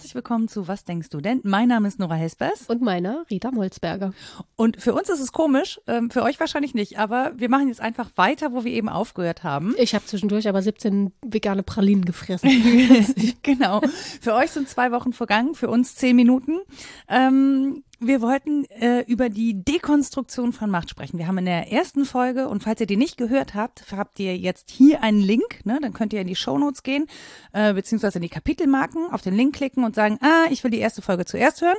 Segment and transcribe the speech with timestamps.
[0.00, 1.42] herzlich willkommen zu Was denkst du denn?
[1.44, 2.62] Mein Name ist Nora Hespers.
[2.68, 4.14] Und meiner Rita Molzberger.
[4.56, 7.82] Und für uns ist es komisch, ähm, für euch wahrscheinlich nicht, aber wir machen jetzt
[7.82, 9.74] einfach weiter, wo wir eben aufgehört haben.
[9.76, 12.48] Ich habe zwischendurch aber 17 vegane Pralinen gefressen.
[13.42, 13.82] genau.
[14.22, 16.60] Für euch sind zwei Wochen vergangen, für uns zehn Minuten.
[17.06, 21.18] Ähm, wir wollten äh, über die Dekonstruktion von Macht sprechen.
[21.18, 24.36] Wir haben in der ersten Folge, und falls ihr die nicht gehört habt, habt ihr
[24.36, 25.78] jetzt hier einen Link, ne?
[25.80, 27.06] dann könnt ihr in die Shownotes gehen,
[27.52, 30.78] äh, beziehungsweise in die Kapitelmarken, auf den Link klicken und sagen, ah, ich will die
[30.78, 31.76] erste Folge zuerst hören.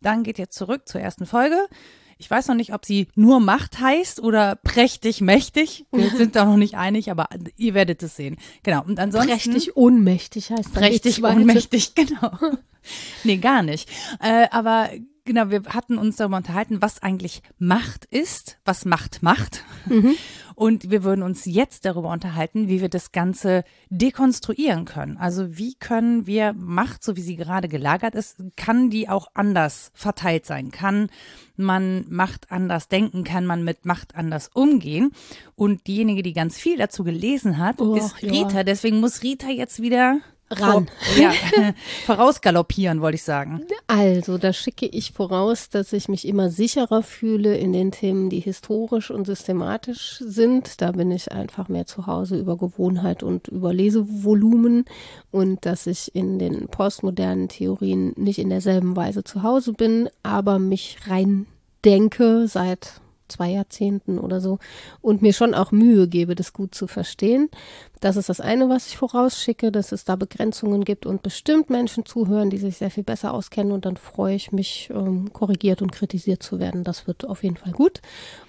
[0.00, 1.68] Dann geht ihr zurück zur ersten Folge.
[2.18, 5.86] Ich weiß noch nicht, ob sie nur Macht heißt oder prächtig mächtig.
[5.92, 8.36] Wir sind da noch nicht einig, aber ihr werdet es sehen.
[8.62, 8.82] Genau.
[8.84, 9.30] Und ansonsten.
[9.30, 10.72] Prächtig ohnmächtig heißt das.
[10.72, 12.32] Prächtig ohnmächtig, genau.
[13.22, 13.88] nee, gar nicht.
[14.20, 14.90] Äh, aber
[15.24, 19.64] genau, wir hatten uns darüber unterhalten, was eigentlich Macht ist, was Macht macht.
[19.86, 20.14] Mhm.
[20.54, 25.16] Und wir würden uns jetzt darüber unterhalten, wie wir das Ganze dekonstruieren können.
[25.16, 29.90] Also wie können wir Macht, so wie sie gerade gelagert ist, kann die auch anders
[29.94, 30.70] verteilt sein?
[30.70, 31.08] Kann
[31.56, 33.24] man Macht anders denken?
[33.24, 35.12] Kann man mit Macht anders umgehen?
[35.56, 38.58] Und diejenige, die ganz viel dazu gelesen hat, oh, ist Rita.
[38.58, 38.64] Ja.
[38.64, 40.20] Deswegen muss Rita jetzt wieder
[40.60, 40.88] ran.
[41.18, 41.32] ja,
[42.06, 43.62] vorausgaloppieren, wollte ich sagen.
[43.86, 48.40] Also, da schicke ich voraus, dass ich mich immer sicherer fühle in den Themen, die
[48.40, 50.80] historisch und systematisch sind.
[50.80, 54.84] Da bin ich einfach mehr zu Hause über Gewohnheit und über Lesevolumen
[55.30, 60.58] und dass ich in den postmodernen Theorien nicht in derselben Weise zu Hause bin, aber
[60.58, 61.46] mich rein
[61.84, 63.00] denke seit
[63.32, 64.58] zwei Jahrzehnten oder so
[65.00, 67.48] und mir schon auch Mühe gebe, das gut zu verstehen.
[68.00, 72.04] Das ist das eine, was ich vorausschicke, dass es da Begrenzungen gibt und bestimmt Menschen
[72.04, 75.92] zuhören, die sich sehr viel besser auskennen und dann freue ich mich, ähm, korrigiert und
[75.92, 76.82] kritisiert zu werden.
[76.82, 78.00] Das wird auf jeden Fall gut.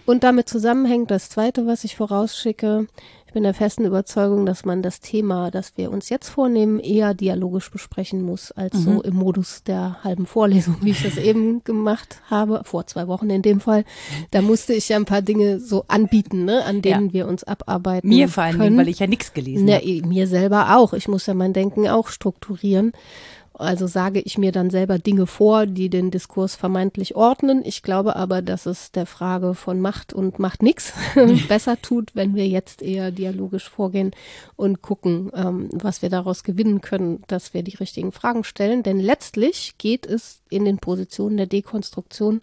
[0.05, 2.87] Und damit zusammenhängt das zweite, was ich vorausschicke,
[3.33, 7.15] ich bin der festen Überzeugung, dass man das Thema, das wir uns jetzt vornehmen, eher
[7.15, 8.79] dialogisch besprechen muss, als mhm.
[8.81, 13.31] so im Modus der halben Vorlesung, wie ich das eben gemacht habe, vor zwei Wochen
[13.31, 13.85] in dem Fall.
[14.29, 17.13] Da musste ich ja ein paar Dinge so anbieten, ne, an denen ja.
[17.13, 18.07] wir uns abarbeiten.
[18.07, 18.77] Mir vor allem, können.
[18.77, 20.07] weil ich ja nichts gelesen habe.
[20.07, 20.93] Mir selber auch.
[20.93, 22.91] Ich muss ja mein Denken auch strukturieren.
[23.55, 27.61] Also sage ich mir dann selber Dinge vor, die den Diskurs vermeintlich ordnen.
[27.63, 30.93] Ich glaube aber, dass es der Frage von Macht und Macht nix
[31.47, 34.11] besser tut, wenn wir jetzt eher dialogisch vorgehen
[34.55, 38.81] und gucken, ähm, was wir daraus gewinnen können, dass wir die richtigen Fragen stellen.
[38.81, 42.41] Denn letztlich geht es in den Positionen der Dekonstruktion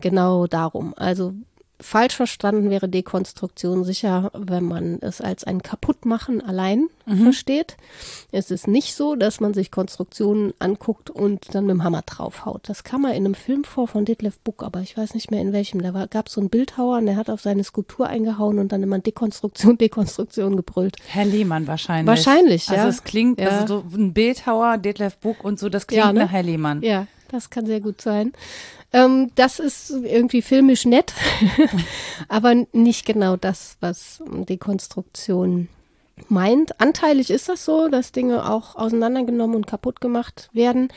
[0.00, 0.94] genau darum.
[0.96, 1.34] Also
[1.80, 7.24] falsch verstanden wäre Dekonstruktion sicher, wenn man es als ein Kaputtmachen allein mhm.
[7.24, 7.76] versteht.
[8.32, 12.68] Es ist nicht so, dass man sich Konstruktionen anguckt und dann mit dem Hammer draufhaut.
[12.68, 15.40] Das kam mal in einem Film vor von Detlef Buck, aber ich weiß nicht mehr
[15.40, 15.82] in welchem.
[15.82, 18.82] Da gab es so einen Bildhauer und der hat auf seine Skulptur eingehauen und dann
[18.82, 20.96] immer Dekonstruktion, Dekonstruktion gebrüllt.
[21.06, 22.06] Herr Lehmann wahrscheinlich.
[22.06, 22.84] Wahrscheinlich, also ja.
[22.84, 23.48] Also es klingt, ja.
[23.48, 26.20] also so ein Bildhauer, Detlef Buck und so, das klingt ja, ne?
[26.20, 26.82] nach Herr Lehmann.
[26.82, 28.32] Ja, das kann sehr gut sein.
[28.96, 31.12] Ähm, das ist irgendwie filmisch nett,
[32.28, 35.68] aber nicht genau das, was Dekonstruktion
[36.30, 36.80] meint.
[36.80, 40.88] Anteilig ist das so, dass Dinge auch auseinandergenommen und kaputt gemacht werden.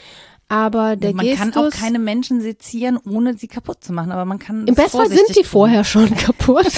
[0.47, 4.13] Aber der man Gestus, kann auch keine Menschen sezieren, ohne sie kaputt zu machen.
[4.13, 6.71] Aber man kann im Bestfall sind die vorher schon kaputt.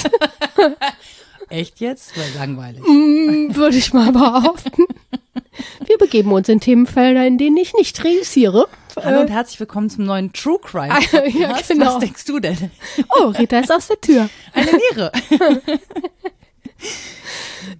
[1.50, 2.18] Echt jetzt?
[2.18, 2.82] Weil langweilig.
[2.82, 4.86] Mm, Würde ich mal behaupten.
[5.86, 8.68] Wir begeben uns in Themenfelder, in denen ich nicht reüssiere.
[8.97, 11.34] Hallo und herzlich willkommen zum neuen True Crime Podcast.
[11.34, 11.85] ja, genau.
[11.85, 12.57] Was denkst du denn?
[13.18, 14.29] Oh, Rita ist aus der Tür.
[14.53, 15.12] Eine Niere.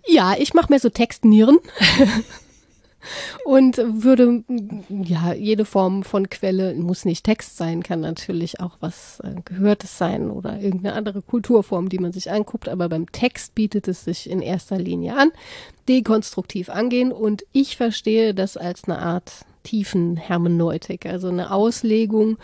[0.08, 1.60] ja, ich mache mir so Textnieren
[3.46, 4.44] und würde
[4.90, 9.98] ja jede Form von Quelle muss nicht Text sein, kann natürlich auch was äh, Gehörtes
[9.98, 12.70] sein oder irgendeine andere Kulturform, die man sich anguckt.
[12.70, 15.32] Aber beim Text bietet es sich in erster Linie an,
[15.90, 22.38] dekonstruktiv angehen und ich verstehe das als eine Art tiefen Hermeneutik, also eine Auslegung,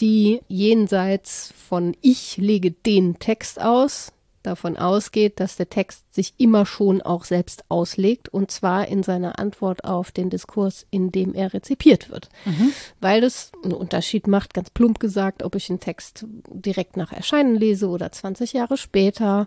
[0.00, 4.12] die jenseits von ich lege den Text aus,
[4.42, 9.38] davon ausgeht, dass der Text sich immer schon auch selbst auslegt und zwar in seiner
[9.38, 12.28] Antwort auf den Diskurs, in dem er rezipiert wird.
[12.44, 12.72] Mhm.
[13.00, 17.54] Weil das einen Unterschied macht, ganz plump gesagt, ob ich einen Text direkt nach Erscheinen
[17.56, 19.46] lese oder 20 Jahre später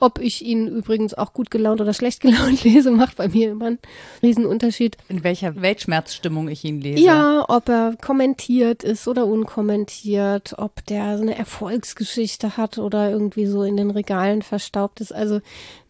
[0.00, 3.66] ob ich ihn übrigens auch gut gelaunt oder schlecht gelaunt lese, macht bei mir immer
[3.66, 3.78] einen
[4.22, 4.96] Riesenunterschied.
[5.08, 7.02] In welcher Weltschmerzstimmung ich ihn lese.
[7.02, 13.46] Ja, ob er kommentiert ist oder unkommentiert, ob der so eine Erfolgsgeschichte hat oder irgendwie
[13.46, 15.14] so in den Regalen verstaubt ist.
[15.14, 15.40] Also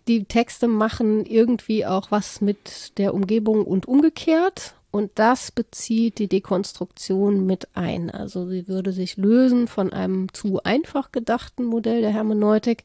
[0.09, 4.75] die Texte machen irgendwie auch was mit der Umgebung und umgekehrt.
[4.91, 8.11] Und das bezieht die Dekonstruktion mit ein.
[8.11, 12.83] Also sie würde sich lösen von einem zu einfach gedachten Modell der Hermeneutik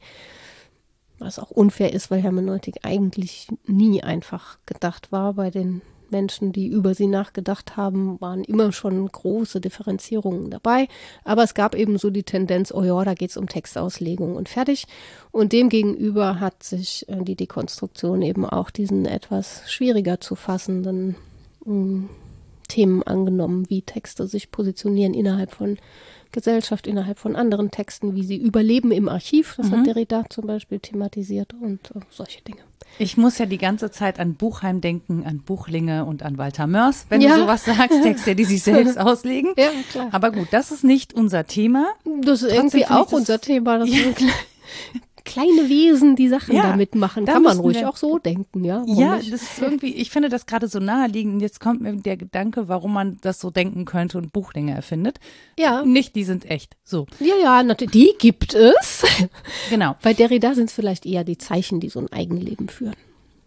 [1.20, 6.68] was auch unfair ist, weil Hermeneutik eigentlich nie einfach gedacht war bei den Menschen, die
[6.68, 10.88] über sie nachgedacht haben, waren immer schon große Differenzierungen dabei.
[11.24, 14.50] Aber es gab eben so die Tendenz, oh ja, da geht es um Textauslegung und
[14.50, 14.86] fertig.
[15.32, 21.16] Und demgegenüber hat sich äh, die Dekonstruktion eben auch diesen etwas schwieriger zu fassenden
[21.66, 21.72] äh,
[22.68, 25.78] Themen angenommen, wie Texte sich positionieren innerhalb von
[26.32, 29.56] Gesellschaft, innerhalb von anderen Texten, wie sie überleben im Archiv.
[29.58, 29.78] Das mhm.
[29.78, 32.60] hat Derrida zum Beispiel thematisiert und äh, solche Dinge.
[32.98, 37.08] Ich muss ja die ganze Zeit an Buchheim denken, an Buchlinge und an Walter Mörs,
[37.10, 37.36] wenn ja.
[37.36, 39.54] du sowas sagst, Texte, die sich selbst auslegen.
[39.58, 40.10] Ja, klar.
[40.12, 41.88] Aber gut, das ist nicht unser Thema.
[42.22, 43.80] Das ist Trotzdem irgendwie auch unser Thema.
[43.80, 44.02] Das ja.
[45.26, 47.26] Kleine Wesen, die Sachen ja, damit machen.
[47.26, 48.84] Kann man ruhig auch so denken, ja.
[48.88, 49.34] Ja, nicht?
[49.34, 51.42] das ist irgendwie, ich finde das gerade so naheliegend.
[51.42, 55.20] Jetzt kommt mir der Gedanke, warum man das so denken könnte und Buchlinge erfindet.
[55.60, 55.84] Ja.
[55.84, 56.78] Nicht, die sind echt.
[56.84, 57.08] So.
[57.20, 57.92] Ja, ja, natürlich.
[57.92, 59.04] Die gibt es.
[59.70, 59.96] Genau.
[60.02, 62.96] Bei Derrida sind es vielleicht eher die Zeichen, die so ein Eigenleben führen.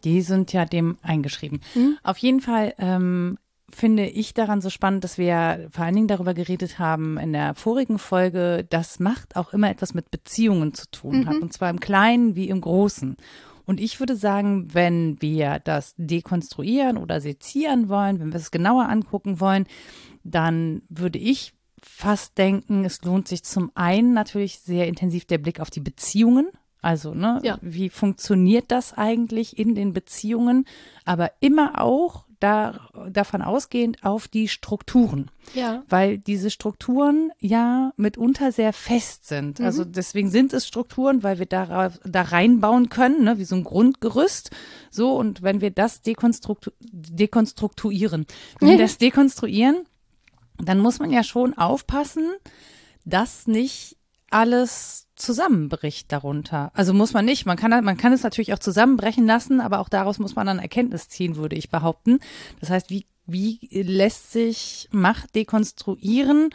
[0.05, 1.61] Die sind ja dem eingeschrieben.
[1.75, 1.99] Hm?
[2.03, 3.39] Auf jeden Fall ähm,
[3.70, 7.55] finde ich daran so spannend, dass wir vor allen Dingen darüber geredet haben in der
[7.55, 11.43] vorigen Folge, dass Macht auch immer etwas mit Beziehungen zu tun hat, mhm.
[11.43, 13.17] und zwar im Kleinen wie im Großen.
[13.67, 18.88] Und ich würde sagen, wenn wir das dekonstruieren oder sezieren wollen, wenn wir es genauer
[18.88, 19.67] angucken wollen,
[20.25, 25.61] dann würde ich fast denken, es lohnt sich zum einen natürlich sehr intensiv der Blick
[25.61, 26.49] auf die Beziehungen.
[26.81, 27.59] Also, ne, ja.
[27.61, 30.65] wie funktioniert das eigentlich in den Beziehungen?
[31.05, 35.31] Aber immer auch da, davon ausgehend auf die Strukturen.
[35.55, 35.82] Ja.
[35.88, 39.58] Weil diese Strukturen ja mitunter sehr fest sind.
[39.58, 39.64] Mhm.
[39.64, 43.64] Also deswegen sind es Strukturen, weil wir da, da reinbauen können, ne, wie so ein
[43.64, 44.50] Grundgerüst.
[44.90, 48.26] So, und wenn wir das dekonstruktu dekonstruieren,
[48.61, 49.84] wenn wir das dekonstruieren,
[50.58, 52.31] dann muss man ja schon aufpassen,
[53.05, 53.96] dass nicht
[54.31, 56.70] alles zusammenbricht darunter.
[56.75, 57.47] Also muss man nicht.
[57.47, 60.59] Man kann, man kann es natürlich auch zusammenbrechen lassen, aber auch daraus muss man dann
[60.59, 62.20] Erkenntnis ziehen, würde ich behaupten.
[62.61, 66.50] Das heißt, wie, wie lässt sich Macht dekonstruieren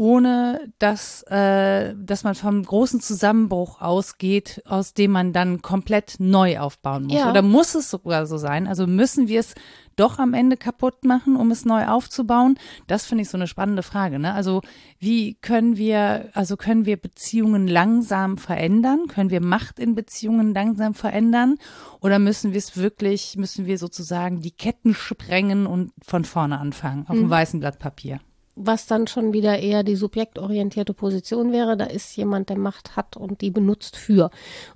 [0.00, 6.58] ohne dass, äh, dass man vom großen Zusammenbruch ausgeht, aus dem man dann komplett neu
[6.58, 7.18] aufbauen muss.
[7.18, 7.28] Ja.
[7.28, 8.66] Oder muss es sogar so sein?
[8.66, 9.54] Also müssen wir es
[9.96, 12.58] doch am Ende kaputt machen, um es neu aufzubauen?
[12.86, 14.18] Das finde ich so eine spannende Frage.
[14.18, 14.32] Ne?
[14.32, 14.62] Also
[14.98, 19.06] wie können wir, also können wir Beziehungen langsam verändern?
[19.06, 21.56] Können wir Macht in Beziehungen langsam verändern?
[22.00, 27.02] Oder müssen wir es wirklich, müssen wir sozusagen die Ketten sprengen und von vorne anfangen
[27.06, 27.24] auf mhm.
[27.24, 28.18] einem weißen Blatt Papier?
[28.56, 31.76] Was dann schon wieder eher die subjektorientierte Position wäre.
[31.76, 34.30] Da ist jemand, der Macht hat und die benutzt für.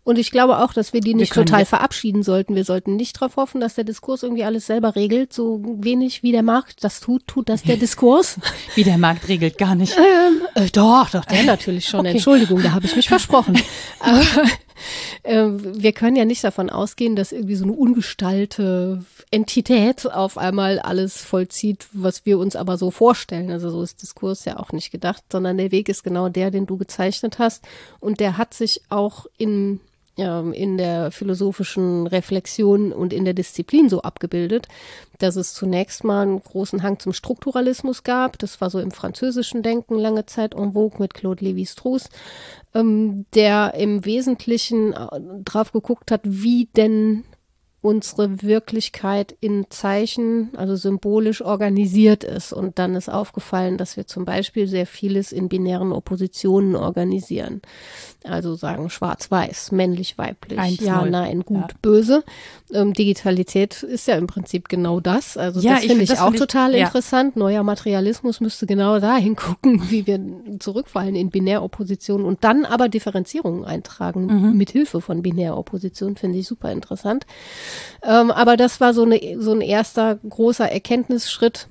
[0.04, 2.54] Und ich glaube auch, dass wir die nicht wir total verabschieden sollten.
[2.54, 5.32] Wir sollten nicht darauf hoffen, dass der Diskurs irgendwie alles selber regelt.
[5.32, 8.38] So wenig wie der Markt das tut, tut das der Diskurs.
[8.74, 9.96] wie der Markt regelt gar nicht.
[9.96, 12.00] Ähm, äh, doch, doch, der natürlich schon.
[12.00, 12.12] Okay.
[12.12, 13.58] Entschuldigung, da habe ich mich versprochen.
[14.00, 14.22] Aber
[15.22, 20.78] äh, wir können ja nicht davon ausgehen, dass irgendwie so eine ungestalte Entität auf einmal
[20.78, 23.50] alles vollzieht, was wir uns aber so vorstellen.
[23.50, 26.66] Also so ist Diskurs ja auch nicht gedacht, sondern der Weg ist genau der, den
[26.66, 27.64] du gezeichnet hast.
[28.00, 29.80] Und der hat sich auch in
[30.16, 34.68] in der philosophischen Reflexion und in der Disziplin so abgebildet,
[35.18, 38.38] dass es zunächst mal einen großen Hang zum Strukturalismus gab.
[38.38, 42.10] Das war so im französischen Denken lange Zeit en vogue mit Claude Lévi-Strauss,
[42.74, 45.06] ähm, der im Wesentlichen äh,
[45.44, 47.24] drauf geguckt hat, wie denn
[47.84, 52.54] unsere Wirklichkeit in Zeichen, also symbolisch organisiert ist.
[52.54, 57.60] Und dann ist aufgefallen, dass wir zum Beispiel sehr vieles in binären Oppositionen organisieren.
[58.24, 61.76] Also sagen schwarz-weiß, männlich-weiblich, ja, nein, gut, ja.
[61.82, 62.24] böse.
[62.72, 65.36] Ähm, Digitalität ist ja im Prinzip genau das.
[65.36, 67.36] Also ja, das finde ich, auch total ich, interessant.
[67.36, 67.40] Ja.
[67.40, 70.18] Neuer Materialismus müsste genau dahin gucken, wie wir
[70.58, 74.56] zurückfallen in Binäroppositionen und dann aber Differenzierungen eintragen mhm.
[74.56, 77.26] mit Hilfe von Binäropposition, finde ich super interessant.
[78.02, 81.68] Ähm, aber das war so, eine, so ein erster großer Erkenntnisschritt,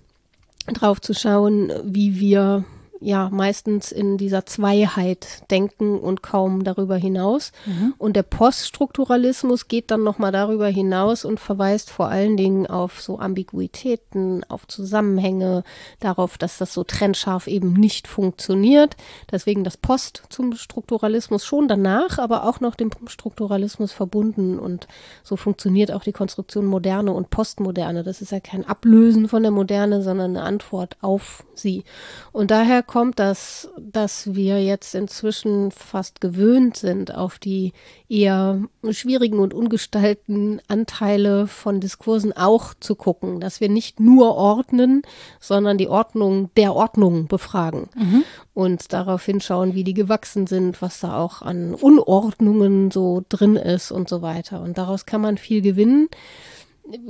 [0.74, 2.64] drauf zu schauen, wie wir
[3.04, 7.52] ja meistens in dieser Zweiheit denken und kaum darüber hinaus.
[7.66, 7.94] Mhm.
[7.98, 13.20] Und der Poststrukturalismus geht dann nochmal darüber hinaus und verweist vor allen Dingen auf so
[13.20, 15.64] Ambiguitäten, auf Zusammenhänge,
[16.00, 18.96] darauf, dass das so trennscharf eben nicht funktioniert.
[19.32, 24.58] Deswegen das Post zum Strukturalismus schon danach, aber auch noch dem Strukturalismus verbunden.
[24.58, 24.88] Und
[25.24, 28.04] so funktioniert auch die Konstruktion Moderne und Postmoderne.
[28.04, 31.84] Das ist ja kein Ablösen von der Moderne, sondern eine Antwort auf sie.
[32.32, 37.74] Und daher kommt, dass, dass wir jetzt inzwischen fast gewöhnt sind auf die
[38.08, 45.02] eher schwierigen und ungestalten Anteile von Diskursen auch zu gucken, dass wir nicht nur ordnen,
[45.40, 48.24] sondern die Ordnung der Ordnung befragen mhm.
[48.54, 53.92] und darauf hinschauen, wie die gewachsen sind, was da auch an Unordnungen so drin ist
[53.92, 54.62] und so weiter.
[54.62, 56.10] Und daraus kann man viel gewinnen.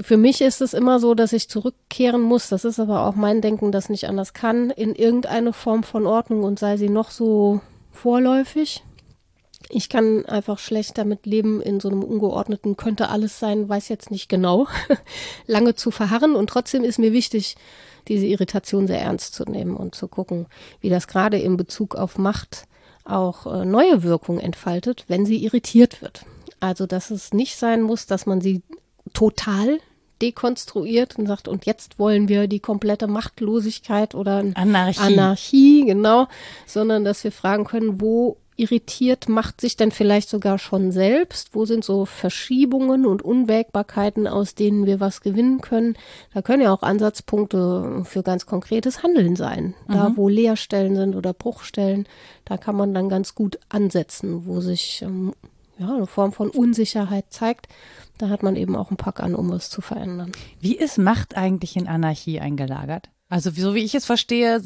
[0.02, 2.50] Für mich ist es immer so, dass ich zurückkehren muss.
[2.50, 6.44] Das ist aber auch mein Denken, das nicht anders kann, in irgendeine Form von Ordnung
[6.44, 7.60] und sei sie noch so
[7.92, 8.84] vorläufig.
[9.70, 14.12] Ich kann einfach schlecht damit leben, in so einem ungeordneten könnte alles sein, weiß jetzt
[14.12, 14.68] nicht genau,
[15.48, 16.36] lange zu verharren.
[16.36, 17.56] Und trotzdem ist mir wichtig,
[18.08, 20.48] diese Irritation sehr ernst zu nehmen und zu gucken,
[20.82, 22.66] wie das gerade in Bezug auf Macht
[23.06, 26.26] auch äh, neue Wirkung entfaltet, wenn sie irritiert wird.
[26.60, 28.62] Also, dass es nicht sein muss, dass man sie
[29.12, 29.80] total
[30.22, 35.00] dekonstruiert und sagt, und jetzt wollen wir die komplette Machtlosigkeit oder Anarchie.
[35.02, 36.28] Anarchie, genau,
[36.66, 41.56] sondern dass wir fragen können, wo irritiert macht sich denn vielleicht sogar schon selbst?
[41.56, 45.98] Wo sind so Verschiebungen und Unwägbarkeiten, aus denen wir was gewinnen können?
[46.34, 49.74] Da können ja auch Ansatzpunkte für ganz konkretes Handeln sein.
[49.88, 50.18] Da, mhm.
[50.18, 52.08] wo Leerstellen sind oder Bruchstellen,
[52.46, 55.34] da kann man dann ganz gut ansetzen, wo sich ähm,
[55.78, 57.68] ja, eine Form von Unsicherheit zeigt.
[58.18, 60.32] Da hat man eben auch einen Pack an, um was zu verändern.
[60.60, 63.10] Wie ist Macht eigentlich in Anarchie eingelagert?
[63.30, 64.62] Also so wie ich es verstehe,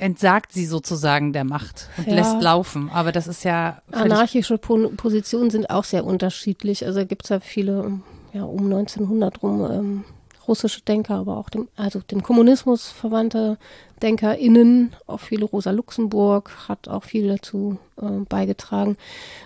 [0.00, 2.14] entsagt sie sozusagen der Macht und ja.
[2.14, 2.90] lässt laufen.
[2.92, 3.80] Aber das ist ja.
[3.90, 6.84] Anarchische Positionen sind auch sehr unterschiedlich.
[6.84, 8.00] Also gibt es ja viele,
[8.34, 10.04] ja, um 1900 rum ähm,
[10.46, 13.56] russische Denker, aber auch dem, also dem Kommunismus verwandte
[14.02, 18.96] DenkerInnen, auch viele Rosa Luxemburg hat auch viel dazu äh, beigetragen.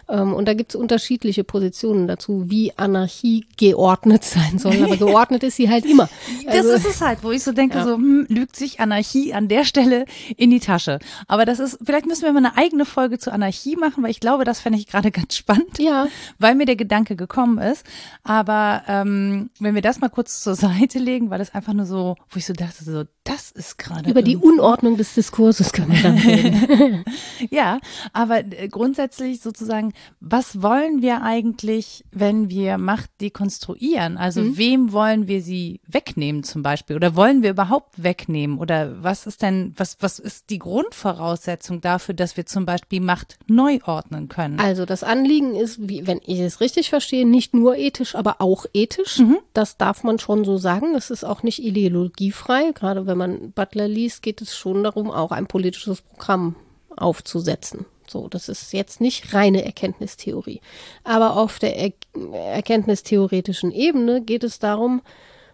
[0.09, 4.83] Ähm, und da gibt es unterschiedliche Positionen dazu, wie Anarchie geordnet sein soll.
[4.83, 6.09] Aber geordnet ist sie halt immer.
[6.47, 7.85] Also, das ist es halt, wo ich so denke, ja.
[7.85, 10.05] so hm, lügt sich Anarchie an der Stelle
[10.37, 10.99] in die Tasche.
[11.27, 14.21] Aber das ist, vielleicht müssen wir mal eine eigene Folge zu Anarchie machen, weil ich
[14.21, 16.07] glaube, das fände ich gerade ganz spannend, ja.
[16.39, 17.85] weil mir der Gedanke gekommen ist.
[18.23, 22.17] Aber ähm, wenn wir das mal kurz zur Seite legen, weil das einfach nur so,
[22.31, 24.11] wo ich so dachte, so, das ist gerade.
[24.11, 27.05] Über die Unordnung des Diskurses können wir dann reden.
[27.51, 27.81] ja,
[28.13, 34.19] aber äh, grundsätzlich sozusagen, was wollen wir eigentlich, wenn wir Macht dekonstruieren?
[34.19, 34.59] Also mhm.
[34.59, 36.97] wem wollen wir sie wegnehmen zum Beispiel?
[36.97, 38.59] Oder wollen wir überhaupt wegnehmen?
[38.59, 43.39] Oder was ist denn, was, was ist die Grundvoraussetzung dafür, dass wir zum Beispiel Macht
[43.47, 44.61] neu ordnen können?
[44.61, 48.67] Also das Anliegen ist, wie, wenn ich es richtig verstehe, nicht nur ethisch, aber auch
[48.75, 49.21] ethisch.
[49.21, 49.39] Mhm.
[49.55, 50.93] Das darf man schon so sagen.
[50.93, 55.11] Das ist auch nicht ideologiefrei, gerade wenn wenn man Butler liest, geht es schon darum,
[55.11, 56.57] auch ein politisches Programm
[56.97, 57.87] aufzusetzen.
[58.09, 60.61] So, das ist jetzt nicht reine Erkenntnistheorie.
[61.05, 61.93] Aber auf der er
[62.33, 65.01] erkenntnistheoretischen Ebene geht es darum,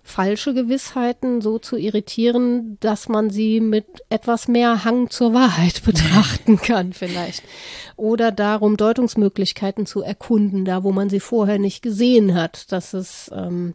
[0.03, 6.57] falsche Gewissheiten so zu irritieren, dass man sie mit etwas mehr Hang zur Wahrheit betrachten
[6.57, 7.43] kann, vielleicht.
[7.97, 13.31] Oder darum, Deutungsmöglichkeiten zu erkunden, da wo man sie vorher nicht gesehen hat, dass es
[13.35, 13.75] ähm,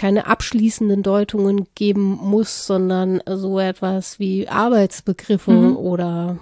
[0.00, 5.76] keine abschließenden Deutungen geben muss, sondern so etwas wie Arbeitsbegriffe mhm.
[5.76, 6.38] oder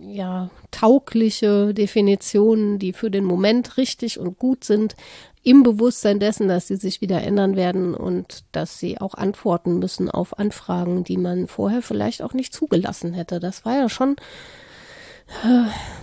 [0.00, 4.96] ja, taugliche Definitionen, die für den Moment richtig und gut sind,
[5.42, 10.10] im Bewusstsein dessen, dass sie sich wieder ändern werden und dass sie auch antworten müssen
[10.10, 13.38] auf Anfragen, die man vorher vielleicht auch nicht zugelassen hätte.
[13.38, 14.16] Das war ja schon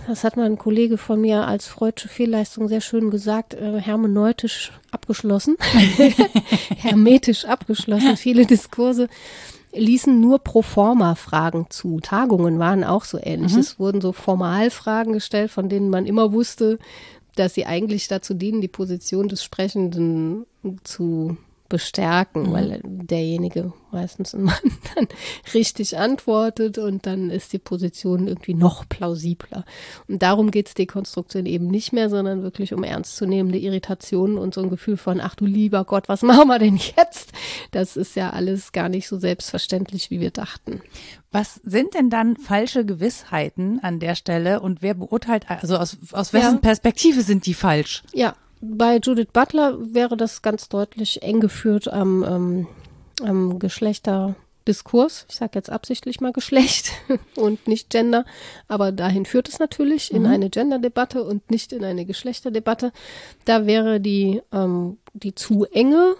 [0.06, 4.72] das hat mal ein Kollege von mir als freudsche Fehlleistung sehr schön gesagt, äh, hermeneutisch
[4.90, 5.56] abgeschlossen,
[6.76, 8.16] hermetisch abgeschlossen.
[8.16, 9.08] Viele Diskurse
[9.72, 12.00] ließen nur pro forma Fragen zu.
[12.00, 13.52] Tagungen waren auch so ähnlich.
[13.54, 13.60] Mhm.
[13.60, 16.78] Es wurden so Formalfragen gestellt, von denen man immer wusste,
[17.34, 20.46] dass sie eigentlich dazu dienen, die Position des Sprechenden
[20.82, 21.36] zu
[21.68, 22.52] bestärken, mhm.
[22.52, 24.54] weil derjenige meistens ein Mann
[24.94, 25.08] dann
[25.54, 29.64] richtig antwortet und dann ist die Position irgendwie noch plausibler.
[30.06, 34.62] Und darum geht es Dekonstruktion eben nicht mehr, sondern wirklich um ernstzunehmende Irritationen und so
[34.62, 37.32] ein Gefühl von, ach du lieber Gott, was machen wir denn jetzt?
[37.70, 40.82] Das ist ja alles gar nicht so selbstverständlich, wie wir dachten.
[41.32, 46.32] Was sind denn dann falsche Gewissheiten an der Stelle und wer beurteilt, also aus, aus
[46.32, 46.60] wessen ja.
[46.60, 48.02] Perspektive sind die falsch?
[48.14, 52.66] Ja, bei Judith Butler wäre das ganz deutlich eng geführt am, ähm,
[53.22, 55.26] am Geschlechterdiskurs.
[55.28, 56.90] Ich sage jetzt absichtlich mal Geschlecht
[57.36, 58.24] und nicht Gender,
[58.68, 60.28] aber dahin führt es natürlich in mhm.
[60.28, 62.92] eine Gender-Debatte und nicht in eine Geschlechterdebatte.
[63.44, 66.16] Da wäre die, ähm, die zu enge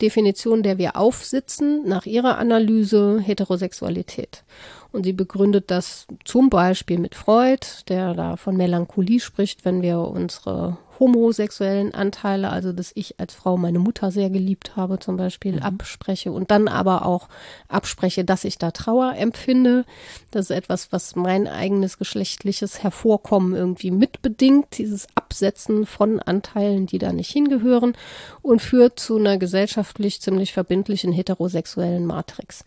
[0.00, 4.44] Definition, der wir aufsitzen, nach ihrer Analyse Heterosexualität.
[4.92, 9.98] Und sie begründet das zum Beispiel mit Freud, der da von Melancholie spricht, wenn wir
[9.98, 15.56] unsere homosexuellen Anteile, also dass ich als Frau meine Mutter sehr geliebt habe zum Beispiel,
[15.56, 15.62] mhm.
[15.62, 17.28] abspreche und dann aber auch
[17.68, 19.84] abspreche, dass ich da Trauer empfinde.
[20.30, 26.98] Das ist etwas, was mein eigenes geschlechtliches Hervorkommen irgendwie mitbedingt, dieses Absetzen von Anteilen, die
[26.98, 27.96] da nicht hingehören
[28.42, 32.64] und führt zu einer gesellschaftlich ziemlich verbindlichen heterosexuellen Matrix.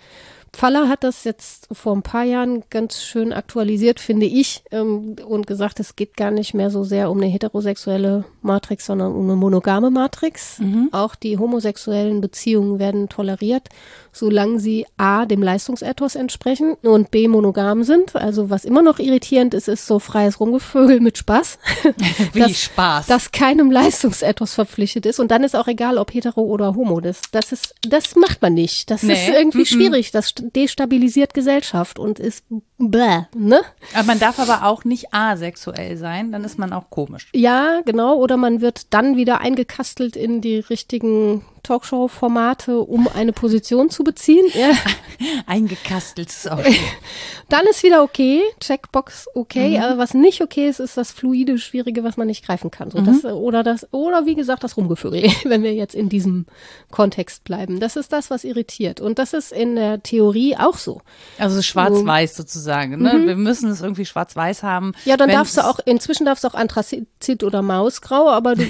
[0.54, 5.48] Faller hat das jetzt vor ein paar Jahren ganz schön aktualisiert, finde ich, ähm, und
[5.48, 9.38] gesagt, es geht gar nicht mehr so sehr um eine heterosexuelle Matrix, sondern um eine
[9.38, 10.60] monogame Matrix.
[10.60, 10.90] Mhm.
[10.92, 13.70] Auch die homosexuellen Beziehungen werden toleriert,
[14.12, 18.16] solange sie A, dem Leistungsethos entsprechen und B, monogam sind.
[18.16, 21.60] Also was immer noch irritierend ist, ist so freies Rumgevögel mit Spaß.
[22.34, 23.08] Wie dass, Spaß.
[23.08, 25.20] Das keinem Leistungsethos verpflichtet ist.
[25.20, 27.00] Und dann ist auch egal, ob hetero oder homo.
[27.02, 28.92] Das, das, ist, das macht man nicht.
[28.92, 29.14] Das nee.
[29.14, 30.12] ist irgendwie schwierig.
[30.12, 32.46] Das destabilisiert Gesellschaft und ist
[32.78, 33.62] bäh, ne?
[33.94, 37.30] Aber man darf aber auch nicht asexuell sein, dann ist man auch komisch.
[37.34, 38.16] Ja, genau.
[38.16, 44.46] Oder man wird dann wieder eingekastelt in die richtigen Talkshow-Formate, um eine Position zu beziehen.
[44.54, 44.72] Ja.
[45.46, 46.80] Eingekastelt ist auch okay.
[47.50, 49.84] Dann ist wieder okay, Checkbox okay, mhm.
[49.84, 52.92] aber was nicht okay ist, ist das fluide, schwierige, was man nicht greifen kann.
[52.92, 53.06] So, mhm.
[53.06, 56.46] das, oder das, oder wie gesagt, das Rumgevögel, wenn wir jetzt in diesem
[56.92, 57.80] Kontext bleiben.
[57.80, 59.02] Das ist das, was irritiert.
[59.02, 61.02] Und das ist in der Theorie auch so.
[61.38, 62.44] Also schwarz-weiß so.
[62.44, 63.02] sozusagen.
[63.02, 63.14] Ne?
[63.14, 63.28] Mhm.
[63.28, 64.94] Wir müssen es irgendwie schwarz-weiß haben.
[65.06, 68.66] Ja, dann darfst du auch, inzwischen darfst du auch Anthrazit oder Mausgrau, aber du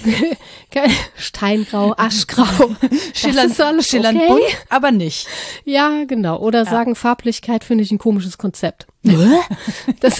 [1.15, 2.75] Steingrau, Aschgrau.
[3.13, 4.27] schillernd, schillernd okay.
[4.27, 5.27] bunt, aber nicht.
[5.65, 6.39] Ja, genau.
[6.39, 6.69] Oder ja.
[6.69, 8.87] sagen, Farblichkeit finde ich ein komisches Konzept.
[9.99, 10.19] das,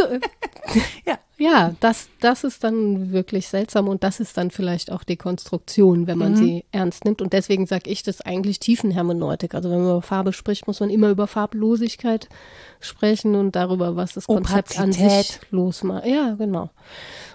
[1.05, 1.19] ja.
[1.37, 6.17] ja, das, das ist dann wirklich seltsam und das ist dann vielleicht auch Dekonstruktion, wenn
[6.17, 6.35] man mhm.
[6.37, 7.21] sie ernst nimmt.
[7.21, 9.53] Und deswegen sage ich das eigentlich Tiefenhermeneutik.
[9.53, 12.27] Also wenn man über Farbe spricht, muss man immer über Farblosigkeit
[12.79, 14.81] sprechen und darüber, was das Konzept Opazität.
[14.81, 16.07] an sich losmacht.
[16.07, 16.71] Ja, genau.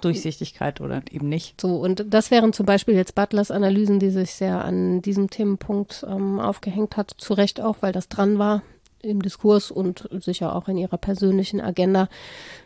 [0.00, 1.60] Durchsichtigkeit oder eben nicht.
[1.60, 6.04] So, und das wären zum Beispiel jetzt Butlers Analysen, die sich sehr an diesem Themenpunkt
[6.08, 7.14] ähm, aufgehängt hat.
[7.18, 8.62] Zu Recht auch, weil das dran war
[9.02, 12.08] im Diskurs und sicher auch in ihrer persönlichen Agenda.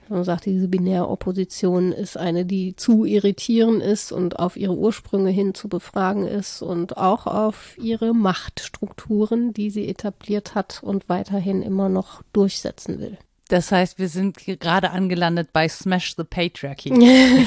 [0.09, 5.31] Man sagt, diese binäre Opposition ist eine, die zu irritieren ist und auf ihre Ursprünge
[5.31, 11.63] hin zu befragen ist und auch auf ihre Machtstrukturen, die sie etabliert hat und weiterhin
[11.63, 13.19] immer noch durchsetzen will.
[13.49, 16.91] Das heißt, wir sind gerade angelandet bei Smash the Patriarchy.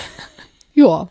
[0.74, 1.10] ja.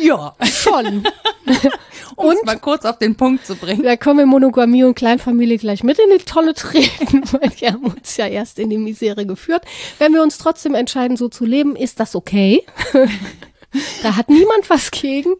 [0.00, 0.34] Ja.
[0.42, 1.04] Schon.
[2.16, 3.82] um und, es mal kurz auf den Punkt zu bringen.
[3.82, 7.84] Da kommen wir Monogamie und Kleinfamilie gleich mit in die Tonne treten, weil die haben
[7.84, 9.64] uns ja erst in die Misere geführt.
[9.98, 12.64] Wenn wir uns trotzdem entscheiden, so zu leben, ist das okay.
[14.02, 15.34] da hat niemand was gegen,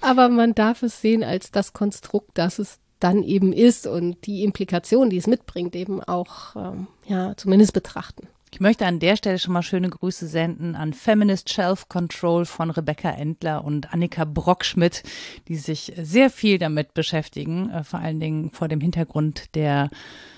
[0.00, 4.42] aber man darf es sehen als das Konstrukt, das es dann eben ist und die
[4.42, 8.28] Implikation, die es mitbringt, eben auch, ähm, ja, zumindest betrachten.
[8.50, 12.70] Ich möchte an der Stelle schon mal schöne Grüße senden an Feminist Shelf Control von
[12.70, 15.02] Rebecca Endler und Annika Brockschmidt,
[15.48, 19.90] die sich sehr viel damit beschäftigen, äh, vor allen Dingen vor dem Hintergrund der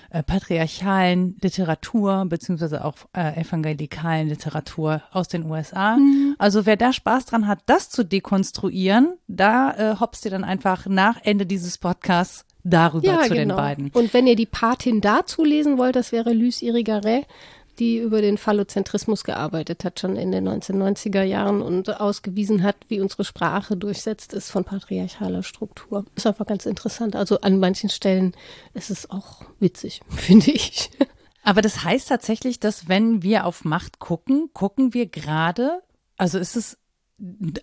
[0.09, 5.95] äh, patriarchalen Literatur beziehungsweise auch äh, evangelikalen Literatur aus den USA.
[5.95, 6.35] Mhm.
[6.37, 10.85] Also wer da Spaß dran hat, das zu dekonstruieren, da äh, hopst ihr dann einfach
[10.85, 13.55] nach Ende dieses Podcasts darüber ja, zu genau.
[13.55, 13.91] den beiden.
[13.91, 17.25] Und wenn ihr die Patin dazu lesen wollt, das wäre Luce Irigaray
[17.79, 23.01] die über den Phallozentrismus gearbeitet hat, schon in den 1990er Jahren und ausgewiesen hat, wie
[23.01, 26.05] unsere Sprache durchsetzt ist von patriarchaler Struktur.
[26.15, 27.15] Ist einfach ganz interessant.
[27.15, 28.33] Also an manchen Stellen
[28.73, 30.91] ist es auch witzig, finde ich.
[31.43, 35.81] Aber das heißt tatsächlich, dass wenn wir auf Macht gucken, gucken wir gerade,
[36.17, 36.77] also ist es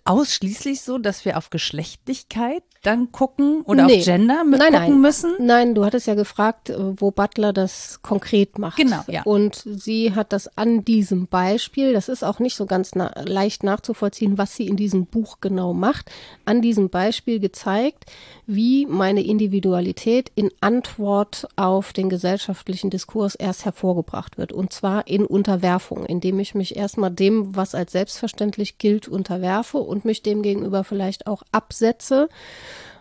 [0.05, 3.99] ausschließlich so, dass wir auf Geschlechtlichkeit dann gucken oder nee.
[3.99, 5.01] auf Gender mit nein, gucken nein.
[5.01, 5.33] müssen?
[5.39, 8.77] Nein, du hattest ja gefragt, äh, wo Butler das konkret macht.
[8.77, 9.23] Genau, ja.
[9.23, 13.63] Und sie hat das an diesem Beispiel, das ist auch nicht so ganz na leicht
[13.63, 16.09] nachzuvollziehen, was sie in diesem Buch genau macht,
[16.45, 18.05] an diesem Beispiel gezeigt,
[18.47, 24.53] wie meine Individualität in Antwort auf den gesellschaftlichen Diskurs erst hervorgebracht wird.
[24.53, 30.05] Und zwar in Unterwerfung, indem ich mich erstmal dem, was als selbstverständlich gilt, unterwerfe und
[30.05, 32.29] mich dem gegenüber vielleicht auch absetze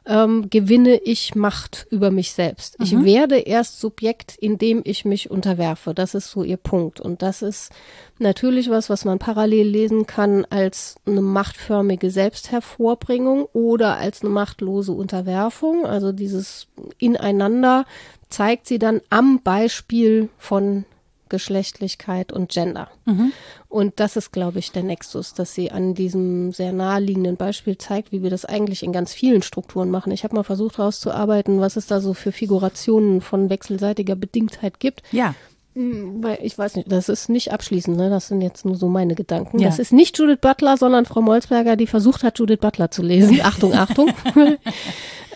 [0.08, 2.78] ähm, gewinne ich Macht über mich selbst.
[2.78, 2.84] Mhm.
[2.84, 5.92] Ich werde erst Subjekt, indem ich mich unterwerfe.
[5.94, 6.98] Das ist so ihr Punkt.
[7.00, 7.70] Und das ist
[8.18, 14.92] natürlich was, was man parallel lesen kann als eine machtförmige Selbsthervorbringung oder als eine machtlose
[14.92, 15.84] Unterwerfung.
[15.84, 16.68] Also dieses
[16.98, 17.84] Ineinander
[18.30, 20.86] zeigt sie dann am Beispiel von
[21.28, 22.88] Geschlechtlichkeit und Gender.
[23.04, 23.32] Mhm.
[23.68, 28.12] Und das ist, glaube ich, der Nexus, dass sie an diesem sehr naheliegenden Beispiel zeigt,
[28.12, 30.12] wie wir das eigentlich in ganz vielen Strukturen machen.
[30.12, 35.02] Ich habe mal versucht herauszuarbeiten, was es da so für Figurationen von wechselseitiger Bedingtheit gibt.
[35.12, 35.34] Ja.
[35.78, 38.10] Hm, weil ich weiß nicht, das ist nicht abschließend, ne?
[38.10, 39.60] das sind jetzt nur so meine Gedanken.
[39.60, 39.68] Ja.
[39.68, 43.40] Das ist nicht Judith Butler, sondern Frau Molzberger, die versucht hat, Judith Butler zu lesen.
[43.44, 44.10] Achtung, Achtung.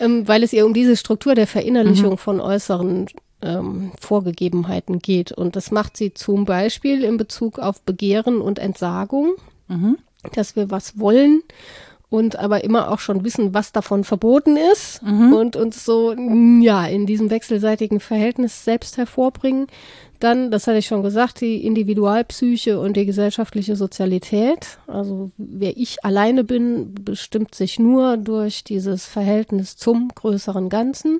[0.01, 2.17] ähm, weil es ihr um diese Struktur der Verinnerlichung mhm.
[2.17, 3.07] von äußeren
[3.43, 5.31] ähm, Vorgegebenheiten geht.
[5.31, 9.33] Und das macht sie zum Beispiel in Bezug auf Begehren und Entsagung,
[9.67, 9.97] mhm.
[10.33, 11.41] dass wir was wollen
[12.13, 15.33] und aber immer auch schon wissen, was davon verboten ist mhm.
[15.33, 19.65] und uns so, ja, in diesem wechselseitigen Verhältnis selbst hervorbringen.
[20.19, 24.77] Dann, das hatte ich schon gesagt, die Individualpsyche und die gesellschaftliche Sozialität.
[24.85, 31.19] Also wer ich alleine bin, bestimmt sich nur durch dieses Verhältnis zum größeren Ganzen.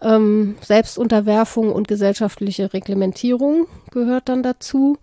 [0.00, 4.98] Ähm, Selbstunterwerfung und gesellschaftliche Reglementierung gehört dann dazu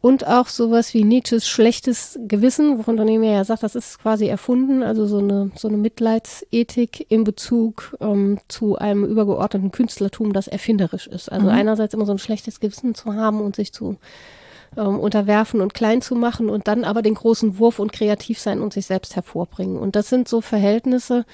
[0.00, 4.84] und auch sowas wie Nietzsches schlechtes Gewissen, wovon er ja sagt, das ist quasi erfunden,
[4.84, 11.08] also so eine, so eine Mitleidsethik in Bezug ähm, zu einem übergeordneten Künstlertum, das erfinderisch
[11.08, 11.32] ist.
[11.32, 11.52] Also mhm.
[11.52, 13.96] einerseits immer so ein schlechtes Gewissen zu haben und sich zu
[14.78, 18.62] ähm, unterwerfen und klein zu machen und dann aber den großen Wurf und kreativ sein
[18.62, 19.76] und sich selbst hervorbringen.
[19.76, 21.26] Und das sind so Verhältnisse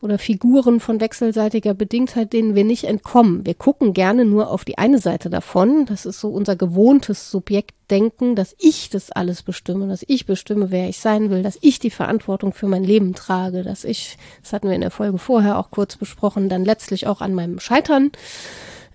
[0.00, 3.46] oder Figuren von wechselseitiger Bedingtheit, denen wir nicht entkommen.
[3.46, 5.86] Wir gucken gerne nur auf die eine Seite davon.
[5.86, 10.88] Das ist so unser gewohntes Subjektdenken, dass ich das alles bestimme, dass ich bestimme, wer
[10.88, 14.68] ich sein will, dass ich die Verantwortung für mein Leben trage, dass ich, das hatten
[14.68, 18.12] wir in der Folge vorher auch kurz besprochen, dann letztlich auch an meinem Scheitern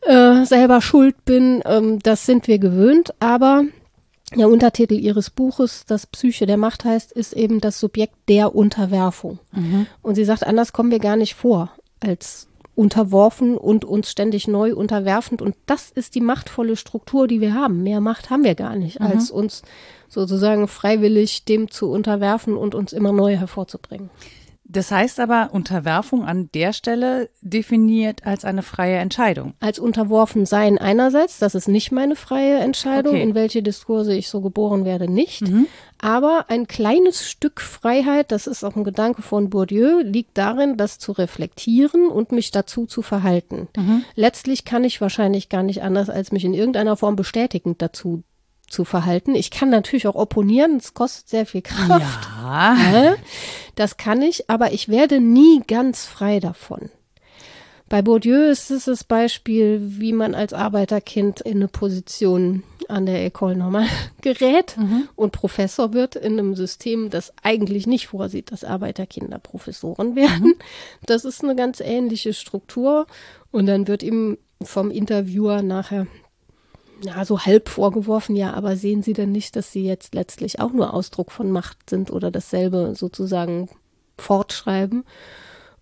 [0.01, 1.61] äh, selber schuld bin.
[1.65, 3.63] Ähm, das sind wir gewöhnt, aber
[4.35, 9.39] der Untertitel ihres Buches, das Psyche der Macht heißt, ist eben das Subjekt der Unterwerfung.
[9.53, 9.87] Mhm.
[10.01, 14.75] Und sie sagt, anders kommen wir gar nicht vor als unterworfen und uns ständig neu
[14.75, 15.41] unterwerfend.
[15.41, 17.81] Und das ist die machtvolle Struktur, die wir haben.
[17.83, 19.07] Mehr Macht haben wir gar nicht, mhm.
[19.07, 19.63] als uns
[20.09, 24.09] sozusagen freiwillig dem zu unterwerfen und uns immer neu hervorzubringen.
[24.69, 29.53] Das heißt aber, Unterwerfung an der Stelle definiert als eine freie Entscheidung.
[29.61, 33.23] Als unterworfen sein einerseits, das ist nicht meine freie Entscheidung, okay.
[33.23, 35.43] in welche Diskurse ich so geboren werde, nicht.
[35.43, 35.67] Mhm.
[35.99, 40.99] Aber ein kleines Stück Freiheit, das ist auch ein Gedanke von Bourdieu, liegt darin, das
[40.99, 43.69] zu reflektieren und mich dazu zu verhalten.
[43.75, 44.03] Mhm.
[44.15, 48.23] Letztlich kann ich wahrscheinlich gar nicht anders, als mich in irgendeiner Form bestätigend dazu
[48.69, 49.35] zu verhalten.
[49.35, 52.27] Ich kann natürlich auch opponieren, es kostet sehr viel Kraft.
[52.41, 53.15] Ja.
[53.75, 56.89] Das kann ich, aber ich werde nie ganz frei davon.
[57.89, 63.25] Bei Bourdieu ist es das Beispiel, wie man als Arbeiterkind in eine Position an der
[63.25, 63.87] École Normale
[64.21, 65.07] gerät mhm.
[65.15, 70.47] und Professor wird in einem System, das eigentlich nicht vorsieht, dass Arbeiterkinder Professoren werden.
[70.47, 70.55] Mhm.
[71.05, 73.07] Das ist eine ganz ähnliche Struktur
[73.51, 76.07] und dann wird ihm vom Interviewer nachher
[77.03, 80.71] ja, so halb vorgeworfen, ja, aber sehen Sie denn nicht, dass Sie jetzt letztlich auch
[80.71, 83.69] nur Ausdruck von Macht sind oder dasselbe sozusagen
[84.17, 85.03] fortschreiben?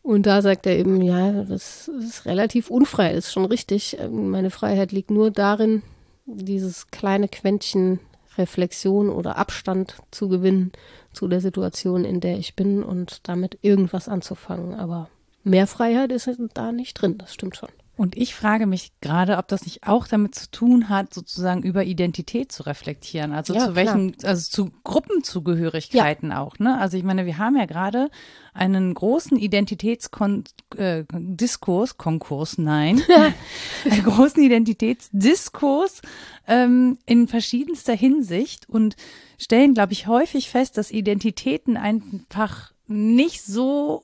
[0.01, 3.97] Und da sagt er eben, ja, das ist relativ unfrei, ist schon richtig.
[4.11, 5.81] Meine Freiheit liegt nur darin,
[6.25, 7.99] dieses kleine Quäntchen
[8.37, 10.73] Reflexion oder Abstand zu gewinnen
[11.13, 14.75] zu der Situation, in der ich bin und damit irgendwas anzufangen.
[14.75, 15.09] Aber
[15.43, 17.69] mehr Freiheit ist da nicht drin, das stimmt schon.
[17.97, 21.85] Und ich frage mich gerade, ob das nicht auch damit zu tun hat, sozusagen über
[21.85, 23.31] Identität zu reflektieren.
[23.31, 24.31] Also ja, zu welchen, klar.
[24.31, 26.41] also zu Gruppenzugehörigkeiten ja.
[26.41, 26.77] auch, ne?
[26.77, 28.09] Also ich meine, wir haben ja gerade
[28.53, 33.01] einen großen Identitätsdiskurs, äh, Konkurs, nein,
[33.89, 36.01] einen großen Identitätsdiskurs
[36.47, 38.97] ähm, in verschiedenster Hinsicht und
[39.37, 44.03] stellen, glaube ich, häufig fest, dass Identitäten einfach nicht so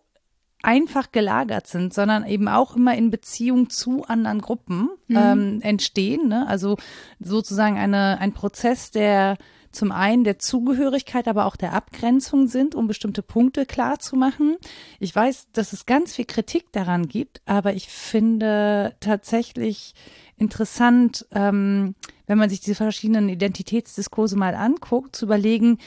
[0.63, 5.17] einfach gelagert sind, sondern eben auch immer in Beziehung zu anderen Gruppen mhm.
[5.17, 6.27] ähm, entstehen.
[6.27, 6.47] Ne?
[6.47, 6.77] Also
[7.19, 9.37] sozusagen eine, ein Prozess, der
[9.71, 14.57] zum einen der Zugehörigkeit, aber auch der Abgrenzung sind, um bestimmte Punkte klar zu machen.
[14.99, 19.93] Ich weiß, dass es ganz viel Kritik daran gibt, aber ich finde tatsächlich
[20.37, 21.95] interessant, ähm,
[22.27, 25.77] wenn man sich diese verschiedenen Identitätsdiskurse mal anguckt, zu überlegen,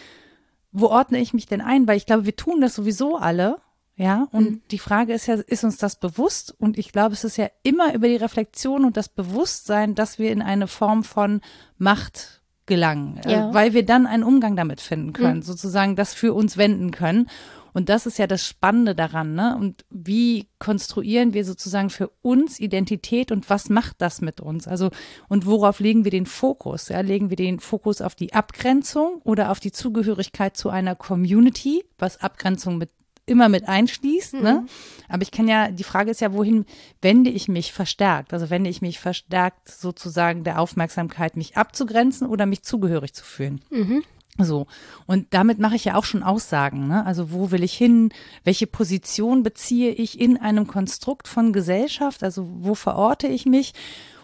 [0.72, 1.86] wo ordne ich mich denn ein?
[1.86, 3.58] Weil ich glaube, wir tun das sowieso alle
[3.96, 4.62] ja, und mhm.
[4.70, 6.54] die Frage ist ja, ist uns das bewusst?
[6.58, 10.32] Und ich glaube, es ist ja immer über die Reflexion und das Bewusstsein, dass wir
[10.32, 11.40] in eine Form von
[11.78, 13.50] Macht gelangen, äh, ja.
[13.50, 15.42] äh, weil wir dann einen Umgang damit finden können, mhm.
[15.42, 17.28] sozusagen das für uns wenden können.
[17.72, 19.56] Und das ist ja das Spannende daran, ne?
[19.58, 24.68] Und wie konstruieren wir sozusagen für uns Identität und was macht das mit uns?
[24.68, 24.90] Also,
[25.28, 26.88] und worauf legen wir den Fokus?
[26.88, 31.84] Ja, legen wir den Fokus auf die Abgrenzung oder auf die Zugehörigkeit zu einer Community,
[31.98, 32.90] was Abgrenzung mit
[33.26, 34.34] immer mit einschließt.
[34.34, 34.40] Ne?
[34.40, 34.44] Mhm.
[34.44, 34.66] Ne?
[35.08, 36.66] Aber ich kann ja, die Frage ist ja, wohin
[37.00, 38.32] wende ich mich verstärkt?
[38.32, 43.60] Also wende ich mich verstärkt sozusagen der Aufmerksamkeit, mich abzugrenzen oder mich zugehörig zu fühlen?
[43.70, 44.02] Mhm.
[44.36, 44.66] So,
[45.06, 46.88] und damit mache ich ja auch schon Aussagen.
[46.88, 47.06] Ne?
[47.06, 48.12] Also wo will ich hin?
[48.42, 52.24] Welche Position beziehe ich in einem Konstrukt von Gesellschaft?
[52.24, 53.74] Also wo verorte ich mich?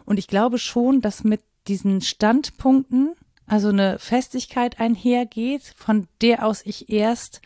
[0.05, 3.13] Und ich glaube schon, dass mit diesen Standpunkten
[3.47, 7.41] also eine Festigkeit einhergeht, von der aus ich erst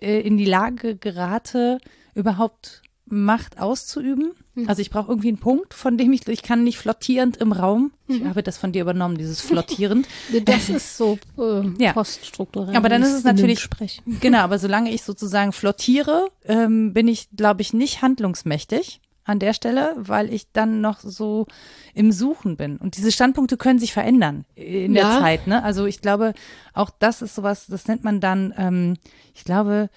[0.00, 1.78] äh, in die Lage gerate,
[2.14, 2.82] überhaupt
[3.12, 4.32] Macht auszuüben.
[4.68, 7.92] Also ich brauche irgendwie einen Punkt, von dem ich, ich kann nicht flottierend im Raum.
[8.06, 10.06] Ich habe das von dir übernommen, dieses flottierend.
[10.44, 11.92] Das ist so äh, Ja.
[11.92, 12.76] poststrukturell.
[12.76, 14.18] Aber dann ist es natürlich, Sprechen.
[14.20, 19.54] genau, aber solange ich sozusagen flottiere, ähm, bin ich, glaube ich, nicht handlungsmächtig an der
[19.54, 21.46] Stelle, weil ich dann noch so
[21.94, 22.76] im Suchen bin.
[22.76, 25.20] Und diese Standpunkte können sich verändern in der Ja.
[25.20, 25.46] Zeit.
[25.46, 25.62] Ne?
[25.62, 26.34] Also ich glaube,
[26.74, 28.96] auch das ist sowas, das nennt man dann, ähm,
[29.34, 29.88] ich glaube,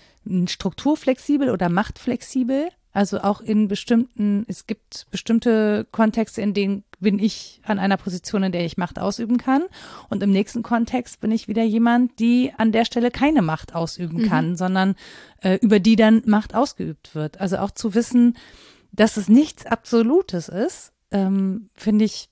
[0.48, 2.70] strukturflexibel oder machtflexibel.
[2.96, 8.44] Also auch in bestimmten, es gibt bestimmte Kontexte, in denen bin ich an einer Position,
[8.44, 9.64] in der ich Macht ausüben kann.
[10.10, 14.22] Und im nächsten Kontext bin ich wieder jemand, die an der Stelle keine Macht ausüben
[14.30, 14.94] kann, sondern
[15.42, 17.42] äh, über die dann Macht ausgeübt wird.
[17.42, 18.38] Also auch zu wissen,
[18.94, 22.30] dass es nichts Absolutes ist, ähm, finde ich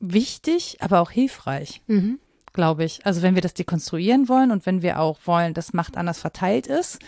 [0.00, 2.18] wichtig, aber auch hilfreich Mhm.
[2.52, 3.04] glaube ich.
[3.04, 6.66] Also wenn wir das dekonstruieren wollen und wenn wir auch wollen, dass Macht anders verteilt
[6.66, 6.98] ist,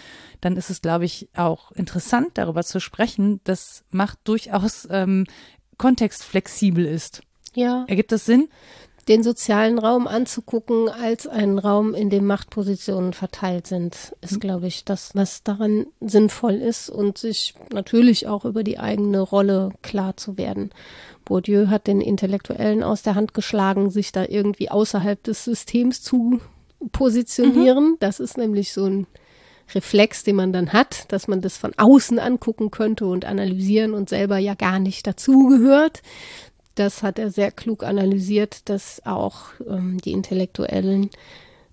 [0.40, 5.24] dann ist es, glaube ich, auch interessant, darüber zu sprechen, dass Macht durchaus ähm,
[5.78, 7.22] kontextflexibel ist.
[7.54, 8.48] Ja, Ergibt das Sinn?
[9.08, 14.84] Den sozialen Raum anzugucken als einen Raum, in dem Machtpositionen verteilt sind, ist, glaube ich,
[14.84, 20.36] das, was daran sinnvoll ist und sich natürlich auch über die eigene Rolle klar zu
[20.36, 20.70] werden.
[21.24, 26.40] Bourdieu hat den Intellektuellen aus der Hand geschlagen, sich da irgendwie außerhalb des Systems zu
[26.92, 27.96] positionieren.
[28.00, 29.06] Das ist nämlich so ein
[29.74, 34.08] Reflex, den man dann hat, dass man das von außen angucken könnte und analysieren und
[34.08, 36.02] selber ja gar nicht dazugehört.
[36.78, 41.10] Das hat er sehr klug analysiert, dass auch ähm, die Intellektuellen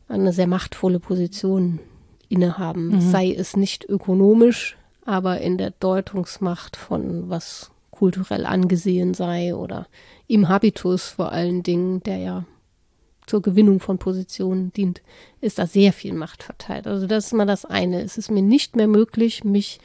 [0.07, 1.79] eine sehr machtvolle Position
[2.27, 2.99] innehaben.
[3.01, 9.87] Sei es nicht ökonomisch, aber in der Deutungsmacht von was kulturell angesehen sei oder
[10.27, 12.45] im Habitus vor allen Dingen, der ja
[13.27, 15.03] zur Gewinnung von Positionen dient,
[15.39, 16.87] ist da sehr viel Macht verteilt.
[16.87, 18.01] Also das ist mal das eine.
[18.01, 19.79] Es ist mir nicht mehr möglich, mich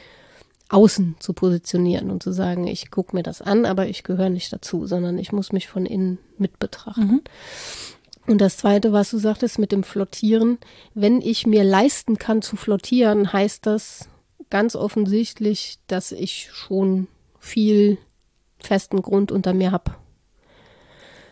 [0.71, 4.53] außen zu positionieren und zu sagen, ich gucke mir das an, aber ich gehöre nicht
[4.53, 7.23] dazu, sondern ich muss mich von innen mit betrachten.
[8.27, 10.59] Und das Zweite, was du sagtest mit dem Flottieren,
[10.95, 14.09] wenn ich mir leisten kann zu flottieren, heißt das
[14.49, 17.09] ganz offensichtlich, dass ich schon
[17.41, 17.99] viel
[18.61, 19.93] festen Grund unter mir habe.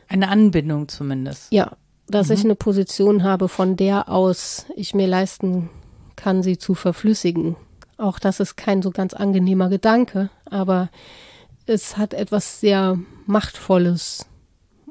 [0.09, 1.53] Eine Anbindung zumindest.
[1.53, 1.77] Ja,
[2.09, 5.68] dass ich eine Position habe, von der aus ich mir leisten
[6.16, 7.57] kann, sie zu verflüssigen.
[7.99, 10.89] Auch das ist kein so ganz angenehmer Gedanke, aber
[11.67, 14.25] es hat etwas sehr Machtvolles,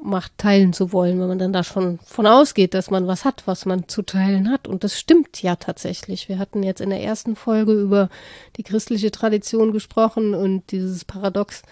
[0.00, 3.42] Macht teilen zu wollen, wenn man dann da schon von ausgeht, dass man was hat,
[3.46, 4.68] was man zu teilen hat.
[4.68, 6.28] Und das stimmt ja tatsächlich.
[6.28, 8.08] Wir hatten jetzt in der ersten Folge über
[8.56, 11.62] die christliche Tradition gesprochen und dieses Paradox,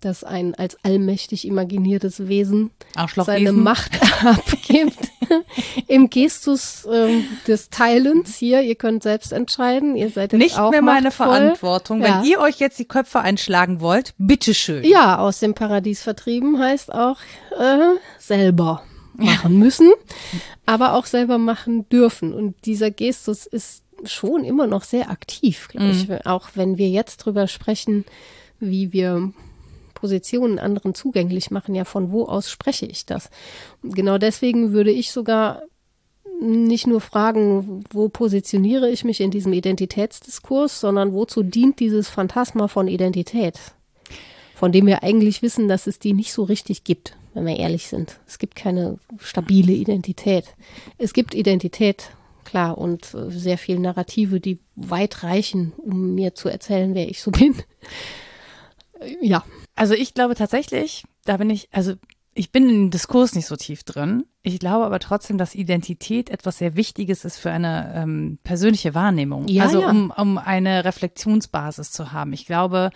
[0.00, 2.70] dass ein als allmächtig imaginiertes Wesen
[3.16, 3.92] seine Macht
[4.24, 4.98] abgibt.
[5.86, 10.70] Im Gestus ähm, des Teilens hier, ihr könnt selbst entscheiden, ihr seid jetzt Nicht auch
[10.70, 11.26] mehr meine machtvoll.
[11.26, 12.02] Verantwortung.
[12.02, 12.20] Ja.
[12.20, 14.84] Wenn ihr euch jetzt die Köpfe einschlagen wollt, bitteschön.
[14.84, 17.18] Ja, aus dem Paradies vertrieben heißt auch
[17.58, 18.82] äh, selber
[19.14, 19.90] machen müssen,
[20.66, 22.32] aber auch selber machen dürfen.
[22.34, 26.26] Und dieser Gestus ist schon immer noch sehr aktiv, glaube ich.
[26.26, 28.04] Auch wenn wir jetzt drüber sprechen,
[28.58, 29.32] wie wir
[30.00, 33.30] Positionen anderen zugänglich machen, ja, von wo aus spreche ich das?
[33.82, 35.62] Genau deswegen würde ich sogar
[36.40, 42.66] nicht nur fragen, wo positioniere ich mich in diesem Identitätsdiskurs, sondern wozu dient dieses Phantasma
[42.68, 43.58] von Identität?
[44.60, 47.88] von dem wir eigentlich wissen, dass es die nicht so richtig gibt, wenn wir ehrlich
[47.88, 48.20] sind.
[48.26, 50.54] Es gibt keine stabile Identität.
[50.98, 52.10] Es gibt Identität,
[52.44, 57.22] klar, und äh, sehr viele Narrative, die weit reichen, um mir zu erzählen, wer ich
[57.22, 57.54] so bin.
[59.00, 59.44] Äh, Ja,
[59.80, 61.94] Also ich glaube tatsächlich, da bin ich, also
[62.34, 64.26] ich bin im Diskurs nicht so tief drin.
[64.42, 69.48] Ich glaube aber trotzdem, dass Identität etwas sehr Wichtiges ist für eine ähm, persönliche Wahrnehmung.
[69.48, 69.90] Ja, also ja.
[69.90, 72.34] um, um eine Reflexionsbasis zu haben.
[72.34, 72.90] Ich glaube,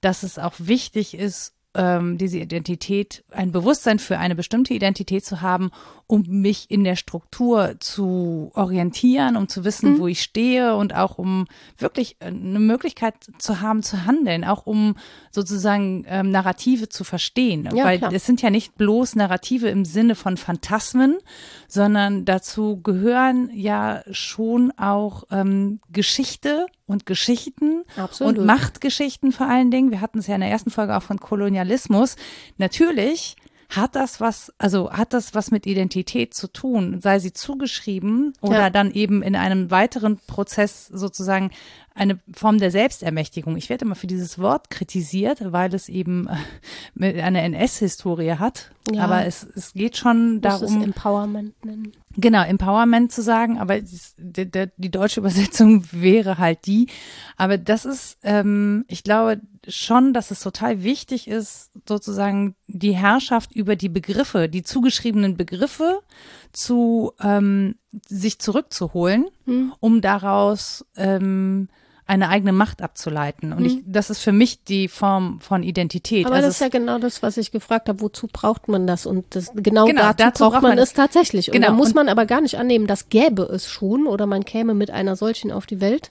[0.00, 5.42] dass es auch wichtig ist, ähm, diese Identität, ein Bewusstsein für eine bestimmte Identität zu
[5.42, 5.70] haben,
[6.12, 11.16] um mich in der Struktur zu orientieren, um zu wissen, wo ich stehe und auch
[11.16, 11.46] um
[11.78, 14.96] wirklich äh, eine Möglichkeit zu haben, zu handeln, auch um
[15.30, 17.66] sozusagen ähm, Narrative zu verstehen.
[17.74, 18.12] Ja, Weil klar.
[18.12, 21.16] es sind ja nicht bloß Narrative im Sinne von Phantasmen,
[21.66, 28.36] sondern dazu gehören ja schon auch ähm, Geschichte und Geschichten Absolut.
[28.36, 29.90] und Machtgeschichten vor allen Dingen.
[29.90, 32.16] Wir hatten es ja in der ersten Folge auch von Kolonialismus.
[32.58, 33.36] Natürlich
[33.76, 38.58] hat das was, also hat das was mit Identität zu tun, sei sie zugeschrieben oder
[38.58, 38.70] Ja.
[38.70, 41.50] dann eben in einem weiteren Prozess sozusagen
[41.94, 43.56] eine Form der Selbstermächtigung.
[43.56, 46.28] Ich werde immer für dieses Wort kritisiert, weil es eben
[46.98, 48.70] äh, eine NS-Historie hat.
[48.92, 50.78] Ja, aber es, es geht schon darum.
[50.78, 51.92] Es Empowerment nennen.
[52.16, 56.88] Genau, Empowerment zu sagen, aber die, die, die, deutsche Übersetzung wäre halt die.
[57.36, 63.52] Aber das ist, ähm, ich glaube schon, dass es total wichtig ist, sozusagen die Herrschaft
[63.52, 66.00] über die Begriffe, die zugeschriebenen Begriffe
[66.52, 69.72] zu ähm, sich zurückzuholen, hm.
[69.80, 71.68] um daraus ähm,
[72.06, 73.52] eine eigene Macht abzuleiten.
[73.52, 73.84] Und ich, mhm.
[73.86, 76.26] das ist für mich die Form von Identität.
[76.26, 78.00] Aber also das ist ja genau das, was ich gefragt habe.
[78.00, 79.06] Wozu braucht man das?
[79.06, 81.48] Und das, genau, genau dazu, dazu braucht man es tatsächlich.
[81.48, 81.68] Und genau.
[81.68, 84.74] da muss und man aber gar nicht annehmen, das gäbe es schon oder man käme
[84.74, 86.10] mit einer solchen auf die Welt,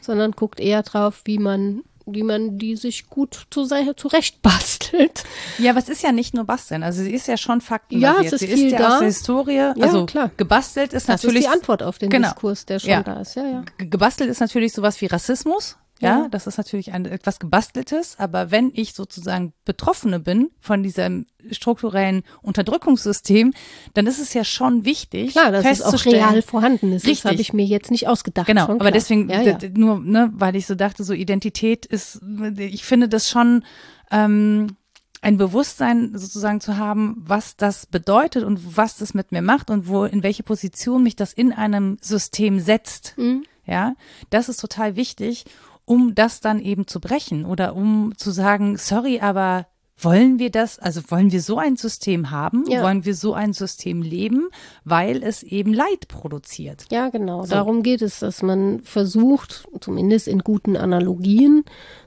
[0.00, 5.24] sondern guckt eher drauf, wie man wie man die sich gut zu, zurecht bastelt.
[5.58, 6.82] Ja, aber es ist ja nicht nur basteln.
[6.82, 8.22] Also sie ist ja schon faktenbasiert.
[8.22, 8.88] Ja, es ist sie viel ist ja da.
[8.88, 9.54] aus der Historie.
[9.54, 10.30] Ja, also klar.
[10.36, 11.44] gebastelt ist das natürlich.
[11.44, 12.28] Das ist die Antwort auf den genau.
[12.28, 13.02] Diskurs, der schon ja.
[13.02, 13.36] da ist.
[13.36, 13.64] Ja, ja.
[13.78, 15.76] Gebastelt ist natürlich sowas wie Rassismus.
[16.02, 21.26] Ja, das ist natürlich ein, etwas gebasteltes, aber wenn ich sozusagen Betroffene bin von diesem
[21.50, 23.52] strukturellen Unterdrückungssystem,
[23.94, 27.04] dann ist es ja schon wichtig, klar, dass es auch real vorhanden ist.
[27.06, 27.22] Richtig.
[27.22, 28.46] Das habe ich mir jetzt nicht ausgedacht.
[28.46, 29.58] Genau, aber deswegen ja, ja.
[29.74, 32.20] nur, ne, weil ich so dachte, so Identität ist,
[32.56, 33.64] ich finde das schon
[34.10, 34.76] ähm,
[35.20, 39.86] ein Bewusstsein sozusagen zu haben, was das bedeutet und was das mit mir macht und
[39.86, 43.14] wo in welche Position mich das in einem System setzt.
[43.16, 43.44] Mhm.
[43.64, 43.94] Ja,
[44.30, 45.44] das ist total wichtig
[45.84, 49.66] um das dann eben zu brechen oder um zu sagen, sorry, aber
[50.04, 52.64] wollen wir das, also wollen wir so ein System haben?
[52.68, 52.82] Ja.
[52.82, 54.48] Wollen wir so ein System leben,
[54.84, 56.86] weil es eben Leid produziert?
[56.90, 57.44] Ja, genau.
[57.44, 57.50] So.
[57.50, 61.64] Darum geht es, dass man versucht, zumindest in guten Analogien,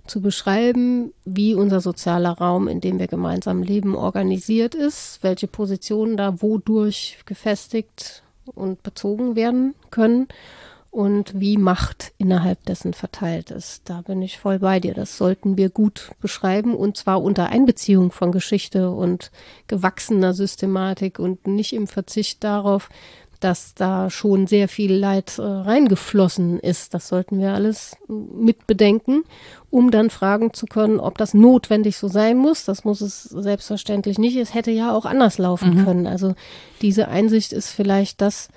[0.08, 6.18] zu beschreiben, wie unser sozialer Raum, in dem wir gemeinsam leben, organisiert ist, welche Positionen
[6.18, 10.28] da wodurch gefestigt und bezogen werden können
[10.96, 13.82] und wie Macht innerhalb dessen verteilt ist.
[13.90, 14.94] Da bin ich voll bei dir.
[14.94, 19.30] Das sollten wir gut beschreiben und zwar unter Einbeziehung von Geschichte und
[19.68, 22.88] gewachsener Systematik und nicht im Verzicht darauf,
[23.42, 26.94] dass da schon sehr viel Leid äh, reingeflossen ist.
[26.94, 29.26] Das sollten wir alles mit bedenken,
[29.70, 32.64] um dann fragen zu können, ob das notwendig so sein muss.
[32.64, 34.38] Das muss es selbstverständlich nicht.
[34.38, 35.84] Es hätte ja auch anders laufen mhm.
[35.84, 36.08] können.
[36.08, 36.36] Also
[36.82, 38.48] diese Einsicht ist vielleicht das,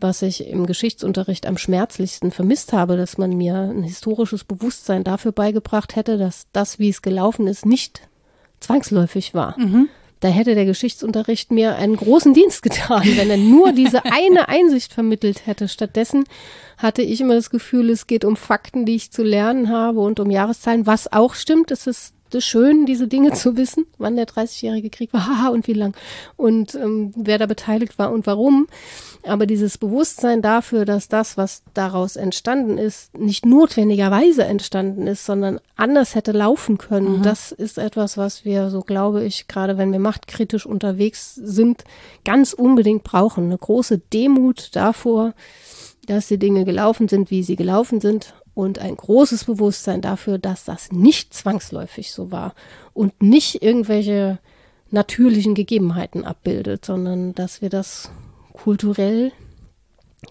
[0.00, 5.32] was ich im Geschichtsunterricht am schmerzlichsten vermisst habe, dass man mir ein historisches Bewusstsein dafür
[5.32, 8.02] beigebracht hätte, dass das, wie es gelaufen ist, nicht
[8.60, 9.58] zwangsläufig war.
[9.58, 9.88] Mhm.
[10.20, 14.92] Da hätte der Geschichtsunterricht mir einen großen Dienst getan, wenn er nur diese eine Einsicht
[14.92, 15.68] vermittelt hätte.
[15.68, 16.24] Stattdessen
[16.76, 20.18] hatte ich immer das Gefühl, es geht um Fakten, die ich zu lernen habe und
[20.18, 21.70] um Jahreszahlen, was auch stimmt.
[21.70, 25.72] Es ist schön, diese Dinge zu wissen, wann der 30-jährige Krieg war, haha, und wie
[25.72, 25.96] lang
[26.36, 28.66] und ähm, wer da beteiligt war und warum.
[29.24, 35.60] Aber dieses Bewusstsein dafür, dass das, was daraus entstanden ist, nicht notwendigerweise entstanden ist, sondern
[35.76, 37.22] anders hätte laufen können, mhm.
[37.22, 41.84] das ist etwas, was wir, so glaube ich, gerade wenn wir machtkritisch unterwegs sind,
[42.24, 43.44] ganz unbedingt brauchen.
[43.44, 45.34] Eine große Demut davor,
[46.06, 50.64] dass die Dinge gelaufen sind, wie sie gelaufen sind und ein großes Bewusstsein dafür, dass
[50.64, 52.54] das nicht zwangsläufig so war
[52.92, 54.40] und nicht irgendwelche
[54.90, 58.10] natürlichen Gegebenheiten abbildet, sondern dass wir das
[58.52, 59.30] kulturell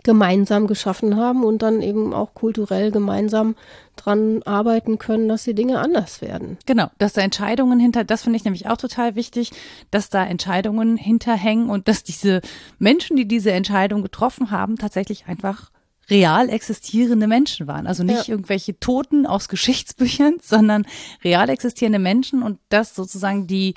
[0.03, 3.55] gemeinsam geschaffen haben und dann eben auch kulturell gemeinsam
[3.95, 6.57] dran arbeiten können, dass die Dinge anders werden.
[6.65, 9.51] Genau, dass da Entscheidungen hinter, das finde ich nämlich auch total wichtig,
[9.89, 12.41] dass da Entscheidungen hinterhängen und dass diese
[12.77, 15.71] Menschen, die diese Entscheidung getroffen haben, tatsächlich einfach
[16.09, 17.87] real existierende Menschen waren.
[17.87, 18.33] Also nicht ja.
[18.33, 20.85] irgendwelche Toten aus Geschichtsbüchern, sondern
[21.23, 23.75] real existierende Menschen und das sozusagen die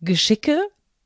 [0.00, 0.60] Geschicke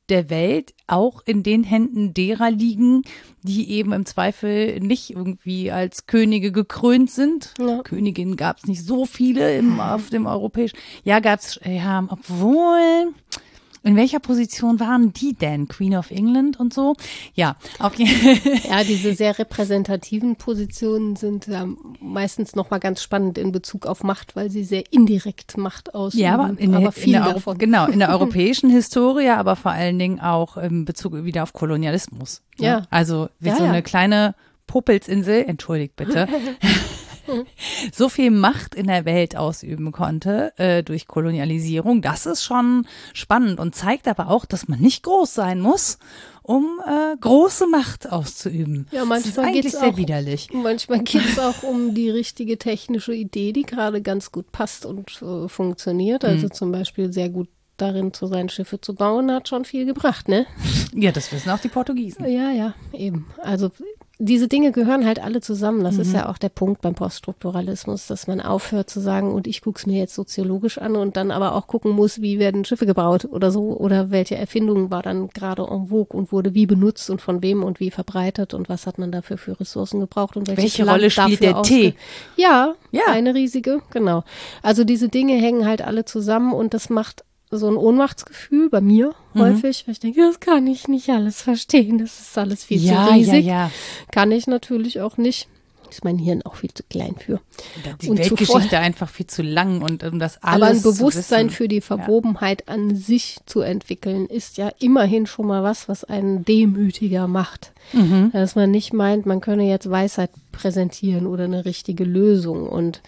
[0.09, 3.01] der Welt auch in den Händen derer liegen,
[3.41, 7.53] die eben im Zweifel nicht irgendwie als Könige gekrönt sind.
[7.59, 7.81] Ja.
[7.81, 10.77] Königinnen gab es nicht so viele im, auf dem europäischen.
[11.03, 13.13] Ja, gab es, ja, obwohl
[13.87, 15.67] in welcher Position waren die denn?
[15.67, 16.95] Queen of England und so?
[17.33, 18.05] Ja, okay.
[18.69, 21.65] ja, diese sehr repräsentativen Positionen sind ja
[21.99, 26.23] meistens nochmal ganz spannend in Bezug auf Macht, weil sie sehr indirekt Macht ausüben.
[26.23, 27.57] Ja, aber, in aber viel in der, davon.
[27.57, 32.41] Genau, in der europäischen Historie, aber vor allen Dingen auch in Bezug wieder auf Kolonialismus.
[32.59, 32.65] Ne?
[32.65, 32.81] Ja.
[32.89, 34.35] Also wie ja, so eine kleine
[34.67, 36.27] Puppelsinsel, entschuldigt bitte.
[37.91, 43.59] so viel Macht in der Welt ausüben konnte äh, durch Kolonialisierung, das ist schon spannend
[43.59, 45.97] und zeigt aber auch, dass man nicht groß sein muss,
[46.41, 48.87] um äh, große Macht auszuüben.
[48.91, 50.49] Ja, manchmal geht es sehr widerlich.
[50.53, 55.21] Manchmal geht es auch um die richtige technische Idee, die gerade ganz gut passt und
[55.21, 56.23] äh, funktioniert.
[56.23, 56.51] Also mhm.
[56.53, 60.45] zum Beispiel sehr gut darin zu sein, Schiffe zu bauen, hat schon viel gebracht, ne?
[60.93, 62.25] Ja, das wissen auch die Portugiesen.
[62.25, 63.27] Ja, ja, eben.
[63.43, 63.71] Also
[64.19, 65.83] diese Dinge gehören halt alle zusammen.
[65.83, 66.01] Das mhm.
[66.01, 69.77] ist ja auch der Punkt beim Poststrukturalismus, dass man aufhört zu sagen, und ich gucke
[69.77, 73.25] es mir jetzt soziologisch an und dann aber auch gucken muss, wie werden Schiffe gebaut
[73.25, 77.21] oder so oder welche Erfindung war dann gerade en vogue und wurde wie benutzt und
[77.21, 80.83] von wem und wie verbreitet und was hat man dafür für Ressourcen gebraucht und welche
[80.83, 81.93] Land Rolle spielt der Tee?
[82.37, 84.23] Ja, ja, eine riesige, genau.
[84.63, 89.13] Also diese Dinge hängen halt alle zusammen und das macht so ein Ohnmachtsgefühl bei mir
[89.33, 89.39] mhm.
[89.39, 93.07] häufig, weil ich denke, das kann ich nicht alles verstehen, das ist alles viel ja,
[93.07, 93.45] zu riesig.
[93.45, 93.71] Ja, ja.
[94.11, 95.47] Kann ich natürlich auch nicht.
[95.89, 97.39] Ist mein Hirn auch viel zu klein für.
[98.01, 101.69] Die und Weltgeschichte einfach viel zu lang und um das alles Aber ein Bewusstsein für
[101.69, 107.29] die Verwobenheit an sich zu entwickeln, ist ja immerhin schon mal was, was einen demütiger
[107.29, 107.71] macht.
[107.93, 108.31] Mhm.
[108.33, 113.01] Dass man nicht meint, man könne jetzt Weisheit präsentieren oder eine richtige Lösung und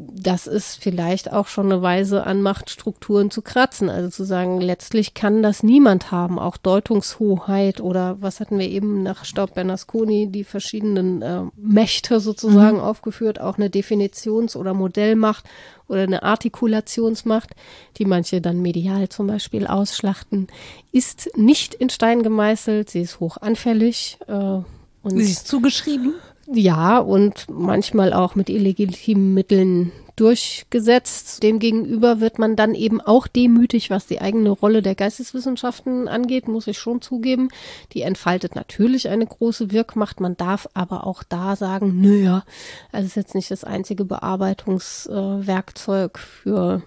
[0.00, 3.90] das ist vielleicht auch schon eine Weise an Machtstrukturen zu kratzen.
[3.90, 9.02] Also zu sagen, letztlich kann das niemand haben, auch Deutungshoheit oder was hatten wir eben
[9.02, 12.84] nach Staub Bernasconi, die verschiedenen äh, Mächte sozusagen mhm.
[12.84, 15.44] aufgeführt, auch eine Definitions- oder Modellmacht
[15.88, 17.56] oder eine Artikulationsmacht,
[17.96, 20.46] die manche dann medial zum Beispiel ausschlachten,
[20.92, 24.18] ist nicht in Stein gemeißelt, sie ist hoch anfällig.
[24.28, 26.14] Äh, und sie ist zugeschrieben?
[26.52, 31.42] Ja, und manchmal auch mit illegitimen Mitteln durchgesetzt.
[31.42, 36.66] Demgegenüber wird man dann eben auch demütig, was die eigene Rolle der Geisteswissenschaften angeht, muss
[36.66, 37.48] ich schon zugeben.
[37.92, 40.20] Die entfaltet natürlich eine große Wirkmacht.
[40.20, 42.44] Man darf aber auch da sagen, naja,
[42.92, 46.82] also ist jetzt nicht das einzige Bearbeitungswerkzeug für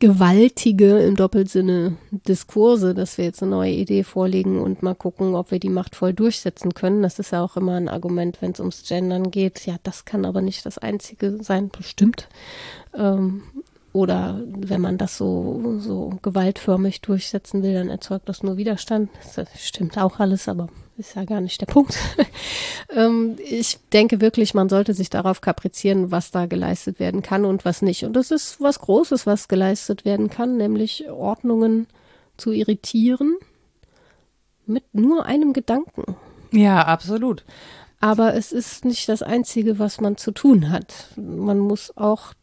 [0.00, 5.50] gewaltige im Doppelsinne Diskurse, dass wir jetzt eine neue Idee vorlegen und mal gucken, ob
[5.50, 7.02] wir die machtvoll durchsetzen können.
[7.02, 9.66] Das ist ja auch immer ein Argument, wenn es ums Gendern geht.
[9.66, 12.28] Ja, das kann aber nicht das einzige sein, bestimmt.
[12.94, 13.42] Ähm,
[13.92, 19.08] oder wenn man das so, so gewaltförmig durchsetzen will, dann erzeugt das nur Widerstand.
[19.36, 21.96] Das stimmt auch alles, aber ist ja gar nicht der Punkt.
[22.90, 27.64] ähm, ich denke wirklich, man sollte sich darauf kaprizieren, was da geleistet werden kann und
[27.64, 28.04] was nicht.
[28.04, 31.86] Und das ist was Großes, was geleistet werden kann, nämlich Ordnungen
[32.36, 33.36] zu irritieren
[34.66, 36.16] mit nur einem Gedanken.
[36.50, 37.44] Ja, absolut.
[38.00, 41.08] Aber es ist nicht das Einzige, was man zu tun hat.
[41.16, 42.34] Man muss auch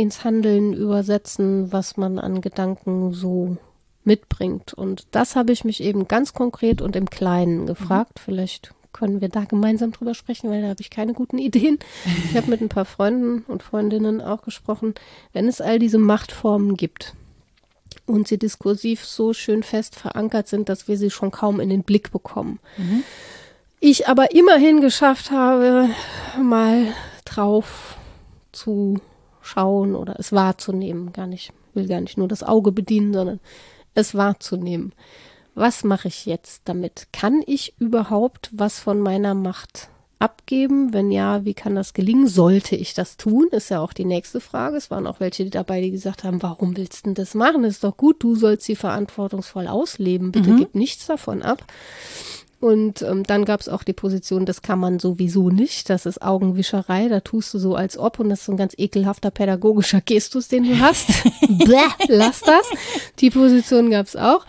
[0.00, 3.58] ins Handeln übersetzen, was man an Gedanken so
[4.02, 4.72] mitbringt.
[4.72, 8.14] Und das habe ich mich eben ganz konkret und im Kleinen gefragt.
[8.16, 8.22] Mhm.
[8.24, 11.78] Vielleicht können wir da gemeinsam drüber sprechen, weil da habe ich keine guten Ideen.
[12.24, 14.94] Ich habe mit ein paar Freunden und Freundinnen auch gesprochen,
[15.32, 17.14] wenn es all diese Machtformen gibt
[18.06, 21.82] und sie diskursiv so schön fest verankert sind, dass wir sie schon kaum in den
[21.82, 22.58] Blick bekommen.
[22.78, 23.04] Mhm.
[23.80, 25.90] Ich aber immerhin geschafft habe,
[26.42, 26.86] mal
[27.24, 27.96] drauf
[28.52, 28.98] zu
[29.50, 33.40] schauen oder es wahrzunehmen, gar nicht, will gar nicht nur das Auge bedienen, sondern
[33.94, 34.92] es wahrzunehmen.
[35.54, 37.08] Was mache ich jetzt damit?
[37.12, 39.88] Kann ich überhaupt was von meiner Macht
[40.20, 40.92] abgeben?
[40.92, 42.28] Wenn ja, wie kann das gelingen?
[42.28, 43.48] Sollte ich das tun?
[43.50, 44.76] Ist ja auch die nächste Frage.
[44.76, 47.64] Es waren auch welche dabei, die gesagt haben, warum willst du denn das machen?
[47.64, 50.30] ist doch gut, du sollst sie verantwortungsvoll ausleben.
[50.30, 50.58] Bitte mhm.
[50.58, 51.64] gib nichts davon ab.
[52.60, 55.88] Und ähm, dann gab es auch die Position, das kann man sowieso nicht.
[55.88, 57.08] Das ist Augenwischerei.
[57.08, 60.48] Da tust du so als ob und das ist so ein ganz ekelhafter pädagogischer Gestus,
[60.48, 61.08] den du hast.
[61.48, 62.70] Bäh, lass das.
[63.18, 64.44] Die Position gab es auch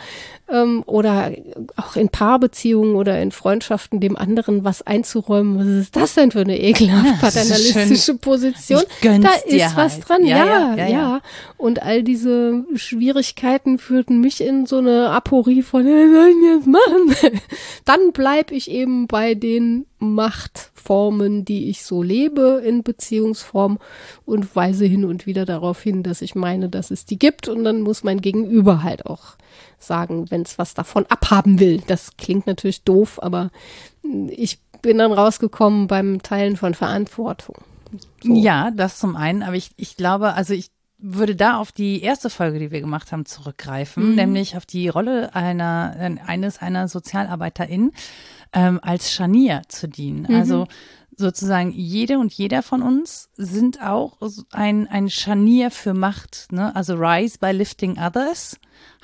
[0.51, 1.31] ähm, oder
[1.77, 5.57] auch in Paarbeziehungen oder in Freundschaften dem anderen was einzuräumen.
[5.57, 8.83] Was ist das denn für eine ekelhaft paternalistische Position?
[9.01, 10.09] Da ist was halt.
[10.09, 11.21] dran, ja ja, ja, ja,
[11.57, 16.67] Und all diese Schwierigkeiten führten mich in so eine Aporie von, was soll ich jetzt
[16.67, 17.39] machen?
[17.85, 23.77] Dann bleib ich eben bei den Machtformen, die ich so lebe in Beziehungsform
[24.25, 27.63] und weise hin und wieder darauf hin, dass ich meine, dass es die gibt und
[27.63, 29.35] dann muss mein Gegenüber halt auch
[29.83, 31.81] sagen, wenn es was davon abhaben will.
[31.87, 33.49] Das klingt natürlich doof, aber
[34.29, 37.55] ich bin dann rausgekommen beim Teilen von Verantwortung.
[38.23, 38.35] So.
[38.35, 42.29] Ja, das zum einen, aber ich, ich glaube, also ich würde da auf die erste
[42.29, 44.15] Folge, die wir gemacht haben, zurückgreifen, mhm.
[44.15, 47.91] nämlich auf die Rolle einer, eines einer Sozialarbeiterin
[48.53, 50.27] ähm, als Scharnier zu dienen.
[50.29, 50.35] Mhm.
[50.35, 50.67] Also
[51.21, 54.17] sozusagen jede und jeder von uns sind auch
[54.51, 56.47] ein, ein Scharnier für Macht.
[56.51, 56.75] Ne?
[56.75, 58.57] Also Rise by Lifting Others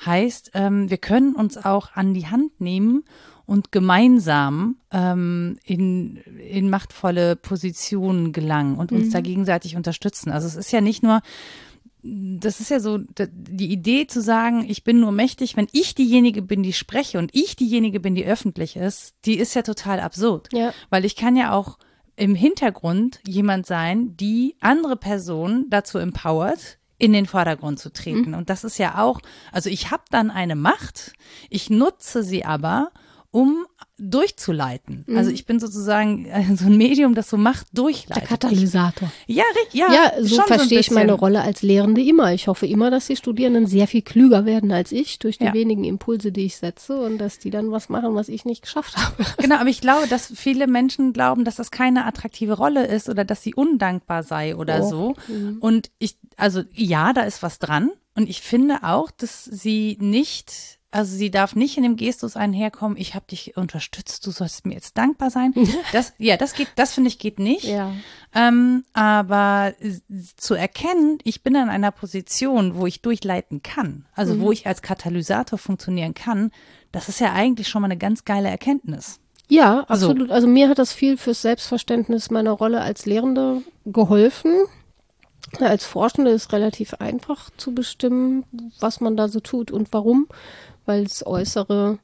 [0.04, 3.04] heißt, ähm, wir können uns auch an die Hand nehmen
[3.46, 9.12] und gemeinsam ähm, in, in machtvolle Positionen gelangen und uns mhm.
[9.12, 10.30] da gegenseitig unterstützen.
[10.30, 11.22] Also es ist ja nicht nur
[12.02, 16.42] das ist ja so die Idee zu sagen, ich bin nur mächtig, wenn ich diejenige
[16.42, 20.48] bin, die spreche und ich diejenige bin, die öffentlich ist, die ist ja total absurd.
[20.52, 20.72] Ja.
[20.90, 21.78] Weil ich kann ja auch
[22.18, 28.30] im Hintergrund jemand sein, die andere Personen dazu empowert, in den Vordergrund zu treten.
[28.30, 28.34] Mhm.
[28.34, 29.20] Und das ist ja auch,
[29.52, 31.12] also ich habe dann eine Macht,
[31.48, 32.90] ich nutze sie aber,
[33.38, 33.66] um
[34.00, 35.04] durchzuleiten.
[35.06, 35.16] Mhm.
[35.16, 38.16] Also ich bin sozusagen äh, so ein Medium, das so Macht durchleitet.
[38.16, 39.12] Der Katalysator.
[39.28, 39.92] Ja, ja.
[39.92, 42.32] Ja, so verstehe so ich meine Rolle als Lehrende immer.
[42.32, 45.54] Ich hoffe immer, dass die Studierenden sehr viel klüger werden als ich durch die ja.
[45.54, 48.96] wenigen Impulse, die ich setze und dass die dann was machen, was ich nicht geschafft
[48.96, 49.24] habe.
[49.38, 53.24] Genau, aber ich glaube, dass viele Menschen glauben, dass das keine attraktive Rolle ist oder
[53.24, 54.88] dass sie undankbar sei oder oh.
[54.88, 55.14] so.
[55.28, 55.58] Mhm.
[55.60, 57.90] Und ich, also ja, da ist was dran.
[58.16, 62.96] Und ich finde auch, dass sie nicht also sie darf nicht in dem Gestus einherkommen,
[62.96, 65.52] ich habe dich unterstützt, du sollst mir jetzt dankbar sein.
[65.92, 67.64] Das, ja, das geht, das finde ich geht nicht.
[67.64, 67.92] Ja.
[68.34, 69.74] Ähm, aber
[70.36, 74.40] zu erkennen, ich bin in einer Position, wo ich durchleiten kann, also mhm.
[74.40, 76.50] wo ich als Katalysator funktionieren kann,
[76.92, 79.20] das ist ja eigentlich schon mal eine ganz geile Erkenntnis.
[79.48, 80.28] Ja, absolut.
[80.28, 80.34] So.
[80.34, 84.52] Also mir hat das viel fürs Selbstverständnis meiner Rolle als Lehrende geholfen.
[85.60, 88.44] Als Forschende ist relativ einfach zu bestimmen,
[88.80, 90.28] was man da so tut und warum
[90.88, 91.98] weil es äußere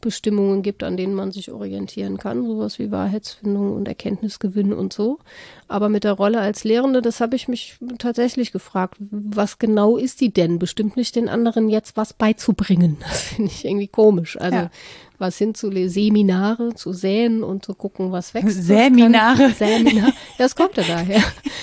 [0.00, 5.18] Bestimmungen gibt, an denen man sich orientieren kann, sowas wie Wahrheitsfindung und Erkenntnisgewinn und so.
[5.66, 10.20] Aber mit der Rolle als Lehrende, das habe ich mich tatsächlich gefragt, was genau ist
[10.20, 10.60] die denn?
[10.60, 12.98] Bestimmt nicht den anderen jetzt was beizubringen.
[13.08, 14.38] Das finde ich irgendwie komisch.
[14.40, 14.70] Also ja
[15.18, 18.62] was hin zu Seminare, zu säen und zu gucken, was wächst.
[18.62, 19.50] Seminare.
[19.58, 20.08] Seminare.
[20.08, 21.22] Ja, das kommt ja daher.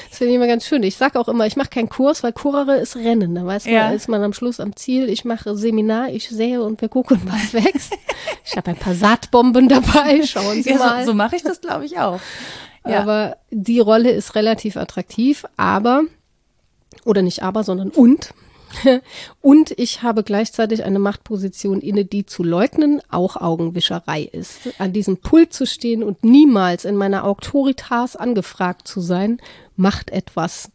[0.09, 0.83] Das finde ich immer ganz schön.
[0.83, 3.35] Ich sage auch immer, ich mache keinen Kurs, weil Kurere ist Rennen.
[3.35, 3.89] Da weiß man, ja.
[3.91, 5.09] ist man am Schluss am Ziel.
[5.09, 7.93] Ich mache Seminar, ich sähe und wir gucken, was wächst.
[8.45, 10.21] Ich habe ein paar Saatbomben dabei.
[10.23, 10.99] Schauen Sie ja, mal.
[11.01, 12.19] So, so mache ich das, glaube ich, auch.
[12.85, 13.01] Ja.
[13.01, 16.03] Aber die Rolle ist relativ attraktiv, aber
[17.03, 18.33] oder nicht aber, sondern und
[19.41, 24.69] Und ich habe gleichzeitig eine Machtposition inne, die zu leugnen auch Augenwischerei ist.
[24.79, 29.39] An diesem Pult zu stehen und niemals in meiner Autoritas angefragt zu sein,
[29.75, 30.71] macht etwas.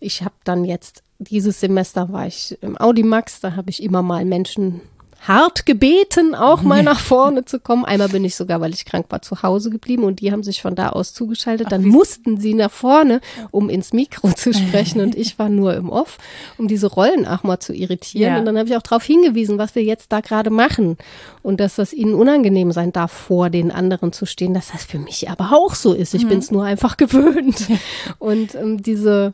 [0.00, 4.24] Ich habe dann jetzt, dieses Semester war ich im Audimax, da habe ich immer mal
[4.24, 4.80] Menschen
[5.26, 7.84] hart gebeten, auch mal nach vorne zu kommen.
[7.84, 10.62] Einmal bin ich sogar, weil ich krank war, zu Hause geblieben und die haben sich
[10.62, 11.72] von da aus zugeschaltet.
[11.72, 15.74] Dann Ach, mussten sie nach vorne, um ins Mikro zu sprechen und ich war nur
[15.74, 16.18] im Off,
[16.56, 18.32] um diese Rollen auch mal zu irritieren.
[18.32, 18.38] Ja.
[18.38, 20.96] Und dann habe ich auch darauf hingewiesen, was wir jetzt da gerade machen
[21.42, 24.98] und dass das ihnen unangenehm sein darf, vor den anderen zu stehen, dass das für
[24.98, 26.14] mich aber auch so ist.
[26.14, 26.28] Ich mhm.
[26.28, 27.66] bin es nur einfach gewöhnt.
[28.18, 29.32] Und ähm, diese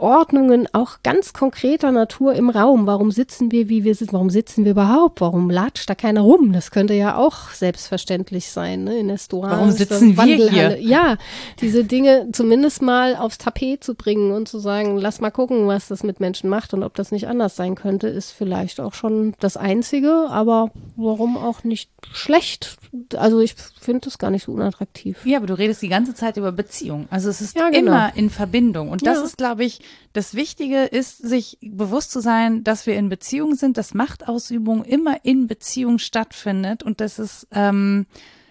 [0.00, 2.86] Ordnungen auch ganz konkreter Natur im Raum.
[2.86, 4.12] Warum sitzen wir, wie wir sitzen?
[4.12, 5.20] Warum sitzen wir überhaupt?
[5.20, 6.52] Warum latscht da keiner rum?
[6.52, 8.98] Das könnte ja auch selbstverständlich sein, ne?
[8.98, 9.50] In der Store.
[9.50, 10.80] Warum sitzen wir hier?
[10.80, 11.16] Ja,
[11.60, 15.88] diese Dinge zumindest mal aufs Tapet zu bringen und zu sagen, lass mal gucken, was
[15.88, 19.34] das mit Menschen macht und ob das nicht anders sein könnte, ist vielleicht auch schon
[19.40, 22.76] das Einzige, aber warum auch nicht schlecht?
[23.16, 25.24] Also ich finde das gar nicht so unattraktiv.
[25.24, 27.06] Ja, aber du redest die ganze Zeit über Beziehung.
[27.10, 27.92] Also es ist ja, genau.
[27.92, 28.90] immer in Verbindung.
[28.90, 29.24] Und das ja.
[29.24, 29.80] ist, glaube ich,
[30.12, 35.24] das Wichtige ist, sich bewusst zu sein, dass wir in Beziehung sind, dass Machtausübung immer
[35.24, 38.06] in Beziehung stattfindet und das ist ähm,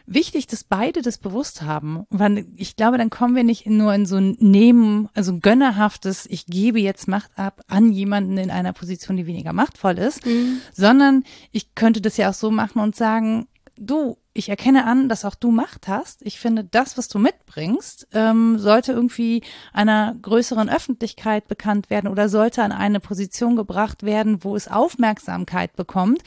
[0.05, 2.05] wichtig, dass beide das bewusst haben.
[2.09, 6.45] Weil ich glaube, dann kommen wir nicht nur in so ein Nehmen, also gönnerhaftes, ich
[6.45, 10.59] gebe jetzt Macht ab an jemanden in einer Position, die weniger machtvoll ist, mhm.
[10.73, 15.23] sondern ich könnte das ja auch so machen und sagen, du, ich erkenne an, dass
[15.23, 16.21] auch du Macht hast.
[16.21, 22.27] Ich finde, das, was du mitbringst, ähm, sollte irgendwie einer größeren Öffentlichkeit bekannt werden oder
[22.27, 26.21] sollte an eine Position gebracht werden, wo es Aufmerksamkeit bekommt.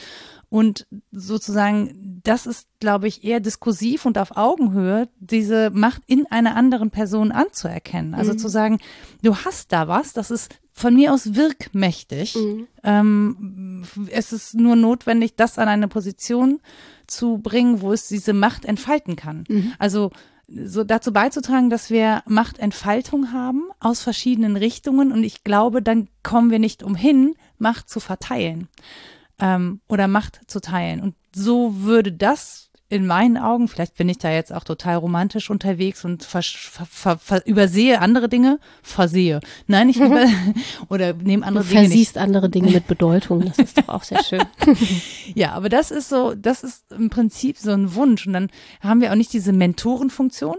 [0.48, 6.56] Und sozusagen, das ist, glaube ich, eher diskursiv und auf Augenhöhe, diese Macht in einer
[6.56, 8.14] anderen Person anzuerkennen.
[8.14, 8.38] Also mhm.
[8.38, 8.78] zu sagen,
[9.22, 12.36] du hast da was, das ist von mir aus wirkmächtig.
[12.36, 12.66] Mhm.
[12.82, 16.60] Ähm, es ist nur notwendig, das an eine Position
[17.06, 19.44] zu bringen, wo es diese Macht entfalten kann.
[19.48, 19.72] Mhm.
[19.78, 20.10] Also
[20.48, 26.50] so dazu beizutragen, dass wir Machtentfaltung haben aus verschiedenen Richtungen und ich glaube, dann kommen
[26.50, 28.68] wir nicht umhin, Macht zu verteilen
[29.40, 31.00] ähm, oder Macht zu teilen.
[31.00, 35.50] Und so würde das in meinen Augen, vielleicht bin ich da jetzt auch total romantisch
[35.50, 39.40] unterwegs und ver, ver, ver, übersehe andere Dinge, versehe.
[39.66, 40.24] Nein, ich über,
[40.88, 41.82] oder nehme andere du Dinge.
[41.82, 44.42] Du versiehst andere Dinge mit Bedeutung, das ist doch auch sehr schön.
[45.34, 48.26] ja, aber das ist so, das ist im Prinzip so ein Wunsch.
[48.26, 48.48] Und dann
[48.80, 50.56] haben wir auch nicht diese Mentorenfunktion,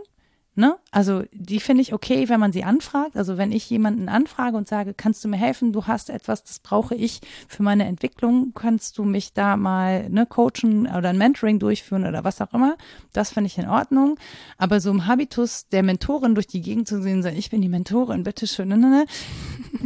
[0.60, 0.78] Ne?
[0.92, 3.16] Also die finde ich okay, wenn man sie anfragt.
[3.16, 6.60] Also wenn ich jemanden anfrage und sage, kannst du mir helfen, du hast etwas, das
[6.60, 11.60] brauche ich für meine Entwicklung, kannst du mich da mal ne, coachen oder ein Mentoring
[11.60, 12.76] durchführen oder was auch immer.
[13.14, 14.20] Das finde ich in Ordnung.
[14.58, 17.70] Aber so im Habitus der Mentorin durch die Gegend zu sehen, sagen, ich bin die
[17.70, 18.68] Mentorin, bitteschön.
[18.68, 19.06] Ne, ne, ne.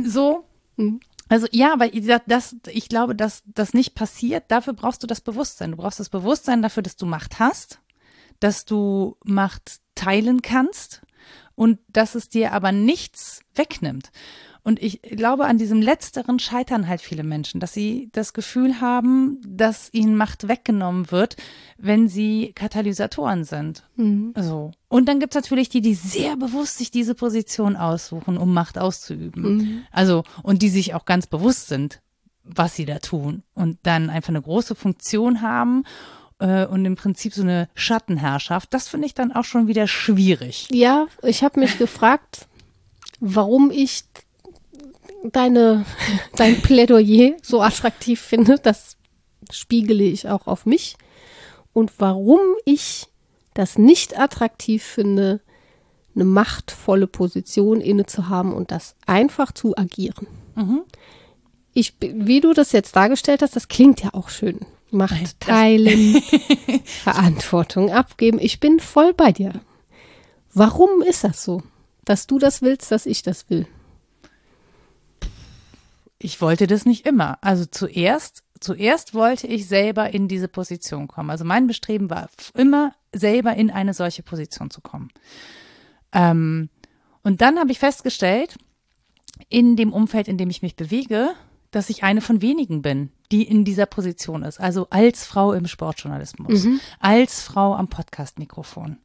[0.09, 0.45] So.
[0.77, 1.01] Mhm.
[1.29, 1.91] Also ja, weil
[2.25, 4.45] das, ich glaube, dass das nicht passiert.
[4.47, 5.69] Dafür brauchst du das Bewusstsein.
[5.69, 7.79] Du brauchst das Bewusstsein dafür, dass du Macht hast,
[8.43, 11.01] dass du Macht teilen kannst
[11.55, 14.11] und dass es dir aber nichts wegnimmt.
[14.65, 19.39] Und ich glaube, an diesem Letzteren scheitern halt viele Menschen, dass sie das Gefühl haben,
[19.45, 21.35] dass ihnen Macht weggenommen wird,
[21.77, 23.83] wenn sie Katalysatoren sind.
[23.95, 24.33] Mhm.
[24.37, 24.71] So.
[24.87, 28.77] Und dann gibt es natürlich die, die sehr bewusst sich diese Position aussuchen, um Macht
[28.77, 29.43] auszuüben.
[29.43, 29.83] Mhm.
[29.91, 32.01] Also, und die sich auch ganz bewusst sind,
[32.43, 33.43] was sie da tun.
[33.53, 35.83] Und dann einfach eine große Funktion haben
[36.39, 38.73] äh, und im Prinzip so eine Schattenherrschaft.
[38.73, 40.67] Das finde ich dann auch schon wieder schwierig.
[40.71, 42.47] Ja, ich habe mich gefragt,
[43.19, 44.03] warum ich
[45.23, 45.85] deine,
[46.35, 48.97] dein Plädoyer so attraktiv finde, das
[49.51, 50.95] spiegele ich auch auf mich.
[51.73, 53.07] Und warum ich
[53.53, 55.41] das nicht attraktiv finde,
[56.15, 60.27] eine machtvolle Position inne zu haben und das einfach zu agieren.
[60.55, 60.81] Mhm.
[61.73, 64.59] Ich, wie du das jetzt dargestellt hast, das klingt ja auch schön.
[64.93, 66.21] Macht teilen,
[66.85, 68.39] Verantwortung abgeben.
[68.39, 69.61] Ich bin voll bei dir.
[70.53, 71.63] Warum ist das so,
[72.05, 73.67] dass du das willst, dass ich das will?
[76.23, 77.37] ich wollte das nicht immer.
[77.41, 81.29] Also zuerst, zuerst wollte ich selber in diese Position kommen.
[81.29, 85.09] Also mein Bestreben war immer, selber in eine solche Position zu kommen.
[86.13, 86.69] Ähm,
[87.23, 88.55] und dann habe ich festgestellt,
[89.49, 91.31] in dem Umfeld, in dem ich mich bewege,
[91.73, 94.59] dass ich eine von wenigen bin, die in dieser Position ist.
[94.59, 96.79] Also als Frau im Sportjournalismus, mhm.
[96.99, 98.97] als Frau am Podcast-Mikrofon.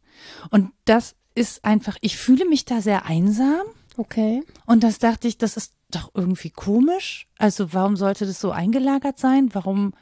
[0.51, 3.63] Und das ist einfach, ich fühle mich da sehr einsam.
[3.97, 4.43] Okay.
[4.67, 7.27] Und das dachte ich, das ist doch irgendwie komisch.
[7.39, 9.49] Also warum sollte das so eingelagert sein?
[9.55, 9.95] Warum,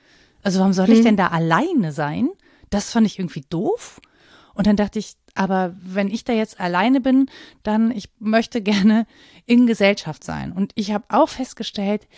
[0.42, 1.04] also warum soll ich hm.
[1.04, 2.28] denn da alleine sein?
[2.70, 4.00] Das fand ich irgendwie doof.
[4.54, 7.30] Und dann dachte ich, aber wenn ich da jetzt alleine bin,
[7.62, 9.06] dann ich möchte gerne
[9.44, 10.50] in Gesellschaft sein.
[10.50, 12.08] Und ich habe auch festgestellt,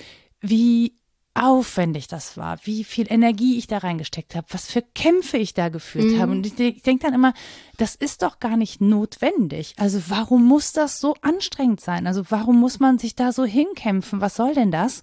[0.40, 0.94] wie
[1.34, 5.68] aufwendig das war, wie viel Energie ich da reingesteckt habe, was für Kämpfe ich da
[5.68, 6.20] geführt mhm.
[6.20, 6.32] habe.
[6.32, 7.32] Und ich, ich denke dann immer,
[7.76, 9.74] das ist doch gar nicht notwendig.
[9.78, 12.06] Also warum muss das so anstrengend sein?
[12.06, 14.20] Also warum muss man sich da so hinkämpfen?
[14.20, 15.02] Was soll denn das?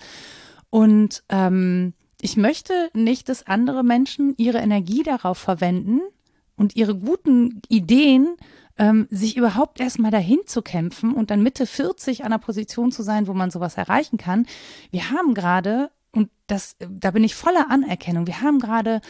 [0.69, 6.01] Und ähm, ich möchte nicht, dass andere Menschen ihre Energie darauf verwenden
[6.57, 8.35] und ihre guten Ideen
[8.77, 13.03] ähm, sich überhaupt erstmal dahin zu kämpfen und dann Mitte 40 an einer Position zu
[13.03, 14.45] sein, wo man sowas erreichen kann.
[14.91, 18.25] Wir haben gerade und das, da bin ich voller Anerkennung.
[18.25, 19.01] Wir haben gerade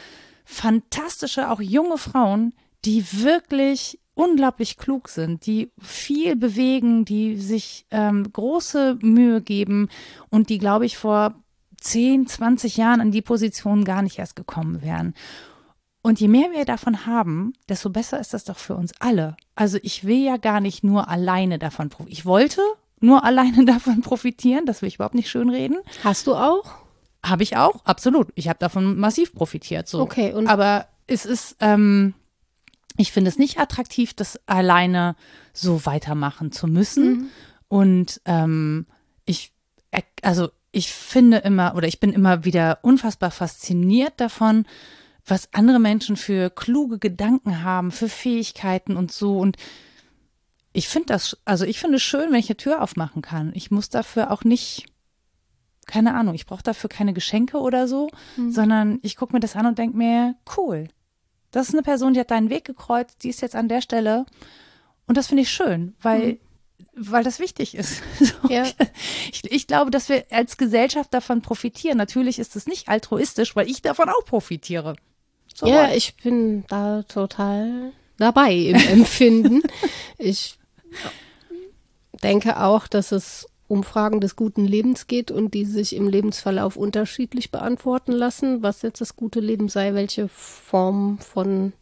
[0.44, 2.54] fantastische, auch junge Frauen,
[2.84, 9.90] die wirklich unglaublich klug sind, die viel bewegen, die sich ähm, große Mühe geben
[10.30, 11.36] und die, glaube ich, vor
[11.82, 15.14] 10, 20 Jahren an die Position gar nicht erst gekommen wären.
[16.06, 19.36] Und je mehr wir davon haben, desto besser ist das doch für uns alle.
[19.56, 22.16] Also ich will ja gar nicht nur alleine davon profitieren.
[22.16, 22.62] Ich wollte
[23.00, 25.80] nur alleine davon profitieren, das will ich überhaupt nicht schönreden.
[26.04, 26.76] Hast du auch?
[27.26, 28.28] Habe ich auch, absolut.
[28.36, 29.88] Ich habe davon massiv profitiert.
[29.88, 30.00] So.
[30.00, 30.32] Okay.
[30.32, 32.14] Und Aber es ist, ähm,
[32.98, 35.16] ich finde es nicht attraktiv, das alleine
[35.54, 37.10] so weitermachen zu müssen.
[37.10, 37.30] Mhm.
[37.68, 38.86] Und ähm,
[39.26, 39.54] ich,
[40.22, 44.68] also ich finde immer oder ich bin immer wieder unfassbar fasziniert davon,
[45.26, 49.38] was andere Menschen für kluge Gedanken haben, für Fähigkeiten und so.
[49.40, 49.58] Und
[50.72, 53.52] ich finde das, also ich finde es schön, wenn ich eine Tür aufmachen kann.
[53.56, 54.86] Ich muss dafür auch nicht
[55.86, 58.52] keine Ahnung, ich brauche dafür keine Geschenke oder so, mhm.
[58.52, 60.88] sondern ich gucke mir das an und denke mir, cool,
[61.52, 64.26] das ist eine Person, die hat deinen Weg gekreuzt, die ist jetzt an der Stelle.
[65.08, 66.40] Und das finde ich schön, weil, mhm.
[66.96, 68.02] weil das wichtig ist.
[68.20, 68.64] So, ja.
[69.32, 71.98] ich, ich, glaube, dass wir als Gesellschaft davon profitieren.
[71.98, 74.96] Natürlich ist es nicht altruistisch, weil ich davon auch profitiere.
[75.56, 75.96] So ja, was.
[75.96, 79.64] ich bin da total dabei im Empfinden.
[80.18, 80.58] ich
[82.22, 86.76] denke auch, dass es um Fragen des guten Lebens geht und die sich im Lebensverlauf
[86.76, 91.74] unterschiedlich beantworten lassen, was jetzt das gute Leben sei, welche Form von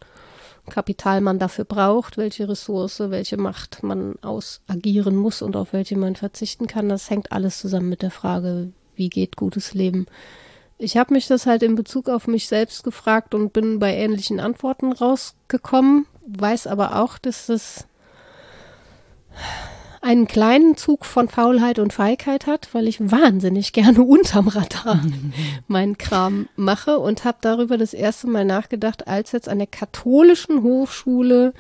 [0.70, 6.16] Kapital man dafür braucht, welche Ressource, welche Macht man ausagieren muss und auf welche man
[6.16, 6.88] verzichten kann.
[6.88, 10.06] Das hängt alles zusammen mit der Frage, wie geht gutes Leben.
[10.78, 14.40] Ich habe mich das halt in Bezug auf mich selbst gefragt und bin bei ähnlichen
[14.40, 17.88] Antworten rausgekommen, weiß aber auch, dass das
[20.02, 25.02] einen kleinen Zug von Faulheit und Feigheit hat, weil ich wahnsinnig gerne unterm Radar
[25.68, 30.62] meinen Kram mache und habe darüber das erste Mal nachgedacht, als jetzt an der katholischen
[30.62, 31.54] Hochschule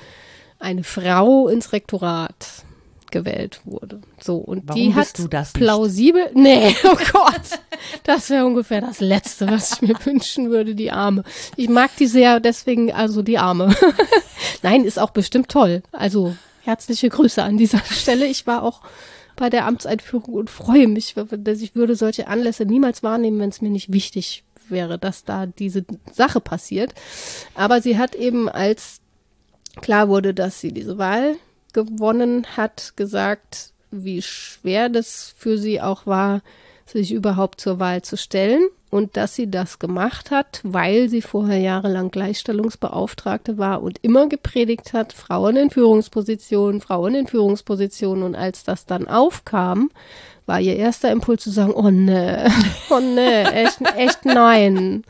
[0.59, 2.65] eine Frau ins Rektorat
[3.13, 4.01] gewählt wurde.
[4.19, 5.13] So und Warum die hat
[5.53, 6.29] plausibel.
[6.33, 7.59] Nee, oh Gott,
[8.03, 10.75] das wäre ungefähr das Letzte, was ich mir wünschen würde.
[10.75, 11.23] Die Arme.
[11.55, 13.73] Ich mag die sehr, deswegen also die Arme.
[14.63, 15.83] Nein, ist auch bestimmt toll.
[15.93, 18.25] Also herzliche Grüße an dieser Stelle.
[18.25, 18.81] Ich war auch
[19.35, 23.61] bei der Amtseinführung und freue mich, dass ich würde solche Anlässe niemals wahrnehmen, wenn es
[23.61, 26.93] mir nicht wichtig wäre, dass da diese Sache passiert.
[27.55, 29.01] Aber sie hat eben als
[29.81, 31.35] klar wurde, dass sie diese Wahl
[31.73, 36.41] gewonnen hat, gesagt, wie schwer das für sie auch war,
[36.85, 41.57] sich überhaupt zur Wahl zu stellen und dass sie das gemacht hat, weil sie vorher
[41.57, 48.63] jahrelang Gleichstellungsbeauftragte war und immer gepredigt hat, Frauen in Führungspositionen, Frauen in Führungspositionen und als
[48.63, 49.89] das dann aufkam,
[50.45, 52.51] war ihr erster Impuls zu sagen, oh ne,
[52.89, 55.03] oh ne, echt, echt nein.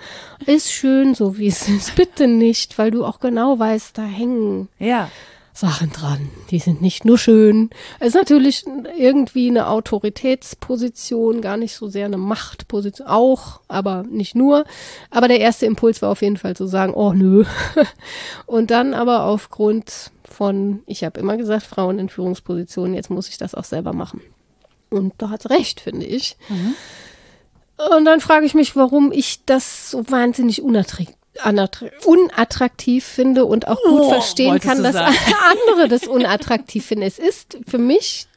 [0.46, 4.70] Ist schön so, wie es ist, bitte nicht, weil du auch genau weißt, da hängen
[4.80, 5.10] Ja.
[5.54, 6.30] Sachen dran.
[6.50, 7.70] Die sind nicht nur schön.
[8.00, 8.66] Es ist natürlich
[8.98, 14.66] irgendwie eine Autoritätsposition, gar nicht so sehr eine Machtposition, auch, aber nicht nur.
[15.12, 17.46] Aber der erste Impuls war auf jeden Fall zu sagen, oh nö.
[18.48, 23.38] Und dann aber aufgrund von, ich habe immer gesagt, Frauen in Führungspositionen, jetzt muss ich
[23.38, 24.22] das auch selber machen.
[24.90, 26.36] Und da hat recht, finde ich.
[27.96, 31.16] Und dann frage ich mich, warum ich das so wahnsinnig unattraktiv
[32.06, 35.16] unattraktiv finde und auch gut Oh, verstehen kann, dass sagen.
[35.76, 37.04] andere das unattraktiv finden.
[37.04, 38.28] Es ist für mich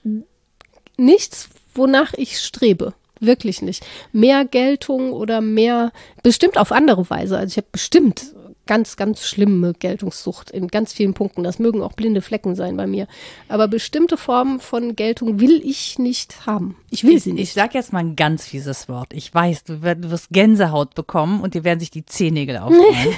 [0.96, 2.94] nichts, wonach ich strebe.
[3.20, 3.84] Wirklich nicht.
[4.12, 5.92] Mehr Geltung oder mehr,
[6.22, 7.36] bestimmt auf andere Weise.
[7.36, 8.26] Also ich habe bestimmt
[8.66, 11.42] ganz, ganz schlimme Geltungssucht in ganz vielen Punkten.
[11.44, 13.06] Das mögen auch blinde Flecken sein bei mir.
[13.48, 16.76] Aber bestimmte Formen von Geltung will ich nicht haben.
[16.90, 17.52] Ich will sie Ich nicht.
[17.54, 19.12] sag jetzt mal ein ganz fieses Wort.
[19.12, 22.84] Ich weiß, du, wirst Gänsehaut bekommen und dir werden sich die Zehennägel aufrollen.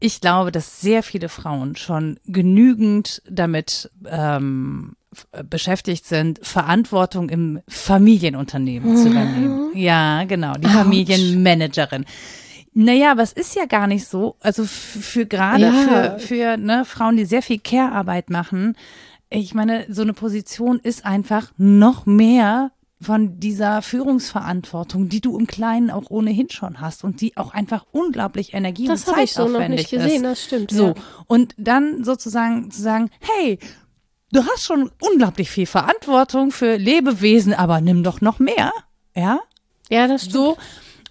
[0.00, 7.60] Ich glaube, dass sehr viele Frauen schon genügend damit ähm, f- beschäftigt sind, Verantwortung im
[7.68, 9.70] Familienunternehmen zu übernehmen.
[9.74, 10.74] Ja, genau, die Autsch.
[10.74, 12.04] Familienmanagerin.
[12.74, 14.36] Naja, aber es ist ja gar nicht so.
[14.40, 15.72] Also für gerade Ja.
[15.72, 18.76] für, für ne, Frauen, die sehr viel Care-Arbeit machen,
[19.30, 22.70] ich meine, so eine Position ist einfach noch mehr
[23.00, 27.84] von dieser Führungsverantwortung, die du im Kleinen auch ohnehin schon hast und die auch einfach
[27.92, 30.30] unglaublich energie- Das und habe ich so noch zeitaufwendig nicht gesehen, ist.
[30.30, 30.70] das stimmt.
[30.70, 30.94] So, Ja.
[31.26, 33.58] und dann sozusagen zu sagen, hey,
[34.32, 38.72] du hast schon unglaublich viel Verantwortung für Lebewesen, aber nimm doch noch mehr,
[39.14, 39.40] ja?
[39.90, 40.34] ja, das stimmt.
[40.34, 40.56] So.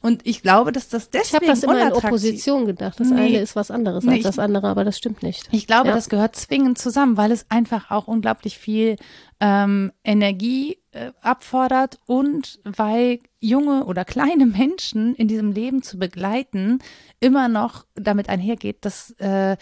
[0.04, 2.99] Und ich glaube, dass das Ich habe deswegen das immer in Opposition gedacht.
[2.99, 3.22] Das Nee.
[3.22, 5.47] eine ist was anderes Nee, als das andere, aber das stimmt nicht.
[5.51, 5.95] Ich glaube, Ja.
[5.95, 8.97] das gehört zwingend zusammen, weil es einfach auch unglaublich viel
[9.39, 16.80] ähm, Energie äh, abfordert und weil junge oder kleine Menschen in diesem Leben zu begleiten
[17.22, 19.56] immer noch damit einhergeht, dass äh,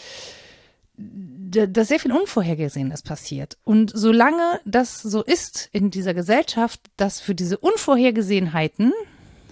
[0.98, 3.58] dass sehr viel Unvorhergesehenes passiert.
[3.64, 8.94] Und solange das so ist in dieser Gesellschaft, dass für diese Unvorhergesehenheiten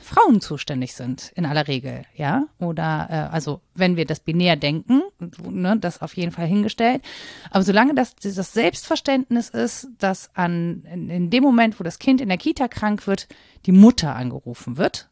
[0.10, 2.46] Frauen zuständig sind, in aller Regel, ja.
[2.60, 5.02] Oder äh, also wenn wir das binär denken,
[5.48, 7.02] ne, das auf jeden Fall hingestellt.
[7.52, 12.22] Aber solange das dieses Selbstverständnis ist, dass an in, in dem Moment, wo das Kind
[12.22, 13.28] in der Kita krank wird,
[13.66, 15.10] die Mutter angerufen wird.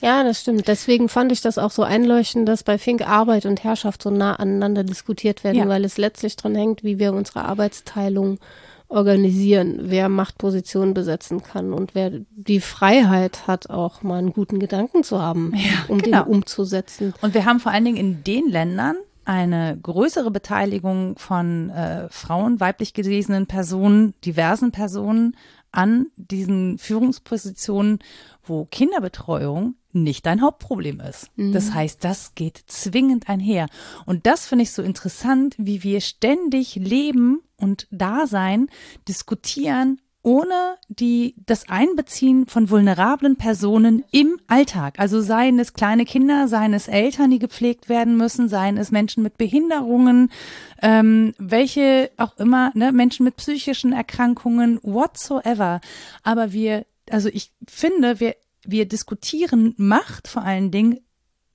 [0.00, 0.68] Ja, das stimmt.
[0.68, 4.34] Deswegen fand ich das auch so einleuchtend, dass bei Fink Arbeit und Herrschaft so nah
[4.36, 5.68] aneinander diskutiert werden, Ja.
[5.68, 8.38] weil es letztlich dran hängt, wie wir unsere Arbeitsteilung
[8.88, 15.02] organisieren, wer Machtpositionen besetzen kann und wer die Freiheit hat, auch mal einen guten Gedanken
[15.02, 16.24] zu haben, Ja, um genau.
[16.24, 17.14] den umzusetzen.
[17.20, 22.60] Und wir haben vor allen Dingen in den Ländern eine größere Beteiligung von äh, Frauen,
[22.60, 25.36] weiblich gelesenen Personen, diversen Personen
[25.70, 27.98] an diesen Führungspositionen,
[28.42, 31.30] wo Kinderbetreuung nicht dein Hauptproblem ist.
[31.52, 33.68] Das heißt, das geht zwingend einher.
[34.06, 38.68] Und das finde ich so interessant, wie wir ständig leben und Dasein
[39.08, 44.98] diskutieren ohne die, das Einbeziehen von vulnerablen Personen im Alltag.
[44.98, 49.22] Also seien es kleine Kinder, seien es Eltern, die gepflegt werden müssen, seien es Menschen
[49.22, 50.30] mit Behinderungen,
[50.82, 55.80] ähm, welche auch immer, ne, Menschen mit psychischen Erkrankungen, whatsoever.
[56.24, 58.34] Aber wir, also ich finde, wir,
[58.68, 61.00] wir diskutieren Macht vor allen Dingen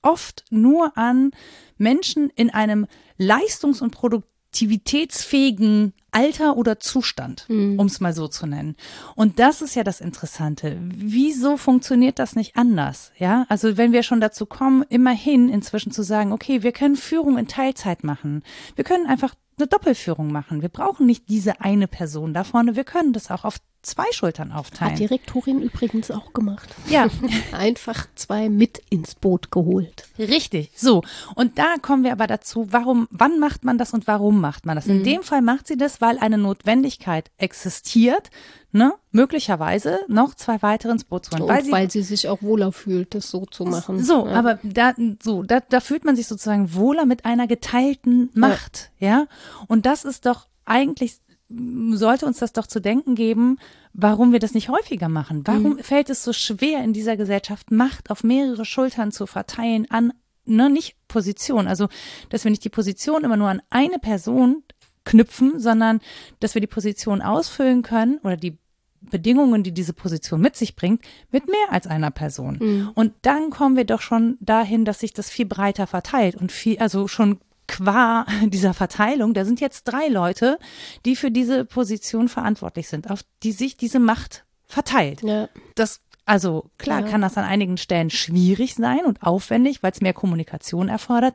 [0.02, 1.30] oft nur an
[1.78, 2.86] Menschen in einem
[3.18, 8.76] leistungs- und produktivitätsfähigen Alter oder Zustand, um es mal so zu nennen.
[9.16, 10.78] Und das ist ja das Interessante.
[10.80, 13.10] Wieso funktioniert das nicht anders?
[13.18, 17.36] Ja, also wenn wir schon dazu kommen, immerhin inzwischen zu sagen, okay, wir können Führung
[17.36, 18.44] in Teilzeit machen.
[18.76, 20.62] Wir können einfach eine Doppelführung machen.
[20.62, 22.76] Wir brauchen nicht diese eine Person da vorne.
[22.76, 24.96] Wir können das auch auf zwei Schultern Hat aufteilen.
[24.96, 26.68] die Rektorin übrigens auch gemacht.
[26.88, 27.08] Ja,
[27.52, 30.08] Einfach zwei mit ins Boot geholt.
[30.18, 30.70] Richtig.
[30.74, 31.02] So.
[31.34, 34.76] Und da kommen wir aber dazu, warum, wann macht man das und warum macht man
[34.76, 34.86] das?
[34.86, 38.30] In dem Fall macht sie das, weil eine Notwendigkeit existiert,
[38.72, 38.92] ne?
[39.12, 41.48] Möglicherweise noch zwei weitere ins Boot zu holen.
[41.48, 44.02] Weil sie, weil sie sich auch wohler fühlt, das so zu machen.
[44.02, 44.32] so, Ja.
[44.34, 49.26] aber da, so, da, da fühlt man sich sozusagen wohler mit einer geteilten Macht, ja?
[49.68, 51.18] Und das ist doch eigentlich,
[51.48, 53.58] sollte uns das doch zu denken geben,
[53.92, 55.46] warum wir das nicht häufiger machen.
[55.46, 60.12] Warum fällt es so schwer in dieser Gesellschaft, Macht auf mehrere Schultern zu verteilen an,
[60.46, 61.66] ne, nicht Position.
[61.68, 61.88] Also,
[62.30, 64.62] dass wir nicht die Position immer nur an eine Person
[65.04, 66.00] knüpfen, sondern
[66.40, 68.58] dass wir die Position ausfüllen können oder die
[69.00, 72.58] Bedingungen, die diese Position mit sich bringt, mit mehr als einer Person.
[72.58, 72.90] Mhm.
[72.94, 76.78] Und dann kommen wir doch schon dahin, dass sich das viel breiter verteilt und viel,
[76.78, 80.58] also schon qua dieser Verteilung, da sind jetzt drei Leute,
[81.04, 85.22] die für diese Position verantwortlich sind, auf die sich diese Macht verteilt.
[85.22, 85.48] Ja.
[85.74, 87.06] Das also klar ja.
[87.06, 91.34] kann das an einigen Stellen schwierig sein und aufwendig, weil es mehr Kommunikation erfordert.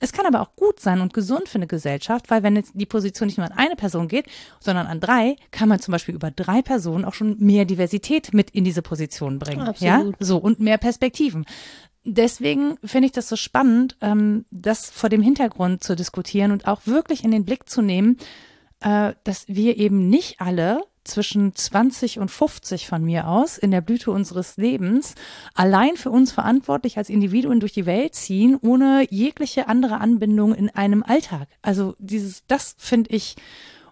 [0.00, 2.84] Es kann aber auch gut sein und gesund für eine Gesellschaft, weil wenn jetzt die
[2.84, 4.26] Position nicht nur an eine Person geht,
[4.58, 8.50] sondern an drei, kann man zum Beispiel über drei Personen auch schon mehr Diversität mit
[8.50, 9.62] in diese Position bringen.
[9.62, 9.82] Absolut.
[9.82, 11.46] Ja, so und mehr Perspektiven.
[12.04, 16.82] Deswegen finde ich das so spannend, ähm, das vor dem Hintergrund zu diskutieren und auch
[16.86, 18.18] wirklich in den Blick zu nehmen,
[18.80, 23.80] äh, dass wir eben nicht alle zwischen 20 und 50 von mir aus in der
[23.80, 25.14] Blüte unseres Lebens
[25.54, 30.70] allein für uns verantwortlich als Individuen durch die Welt ziehen, ohne jegliche andere Anbindung in
[30.70, 31.48] einem Alltag.
[31.62, 33.36] Also dieses, das finde ich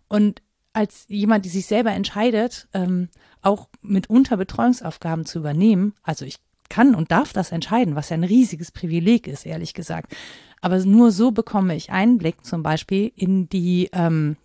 [0.08, 0.42] und
[0.74, 3.08] als jemand, die sich selber entscheidet, ähm,
[3.42, 5.94] auch mitunter Betreuungsaufgaben zu übernehmen.
[6.02, 6.38] Also ich
[6.72, 10.16] kann und darf das entscheiden, was ja ein riesiges Privileg ist, ehrlich gesagt.
[10.62, 14.36] Aber nur so bekomme ich Einblick zum Beispiel in die ähm,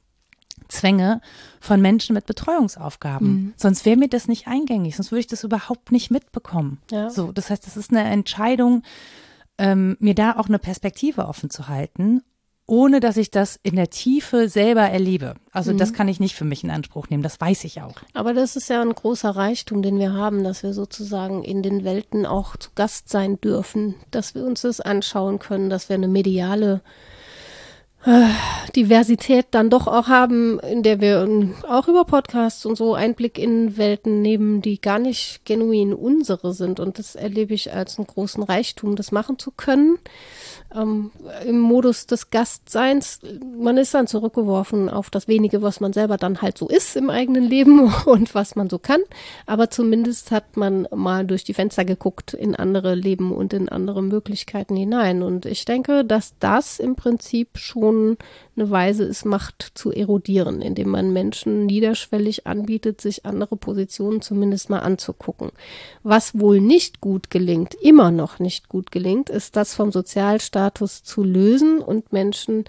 [0.68, 1.22] Zwänge
[1.62, 3.28] von Menschen mit Betreuungsaufgaben.
[3.28, 3.54] Mhm.
[3.56, 6.80] Sonst wäre mir das nicht eingängig, sonst würde ich das überhaupt nicht mitbekommen.
[6.92, 7.10] Ja.
[7.10, 8.84] So, das heißt, das ist eine Entscheidung,
[9.58, 12.24] ähm, mir da auch eine Perspektive offen zu halten,
[12.68, 15.36] ohne dass ich das in der Tiefe selber erlebe.
[15.52, 15.78] Also mhm.
[15.78, 17.96] das kann ich nicht für mich in Anspruch nehmen, das weiß ich auch.
[18.14, 21.84] Aber das ist ja ein großer Reichtum, den wir haben, dass wir sozusagen in den
[21.84, 26.08] Welten auch zu Gast sein dürfen, dass wir uns das anschauen können, dass wir eine
[26.08, 27.17] mediale äh,
[28.76, 31.28] Diversität dann doch auch haben, in der wir
[31.68, 36.80] auch über Podcasts und so Einblick in Welten nehmen, die gar nicht genuin unsere sind.
[36.80, 39.98] Und das erlebe ich als einen großen Reichtum, das machen zu können
[40.76, 41.12] ähm,
[41.46, 43.20] im Modus des Gastseins.
[43.58, 47.10] Man ist dann zurückgeworfen auf das wenige, was man selber dann halt so ist im
[47.10, 49.02] eigenen Leben und was man so kann.
[49.46, 54.02] Aber zumindest hat man mal durch die Fenster geguckt in andere Leben und in andere
[54.02, 55.24] Möglichkeiten hinein.
[55.24, 60.90] Und ich denke, dass das im Prinzip schon eine Weise ist, Macht zu erodieren, indem
[60.90, 65.52] man Menschen niederschwellig anbietet, sich andere Positionen zumindest mal anzugucken.
[66.04, 71.24] Was wohl nicht gut gelingt, immer noch nicht gut gelingt, ist das vom Sozialstatus zu
[71.24, 72.66] lösen und Menschen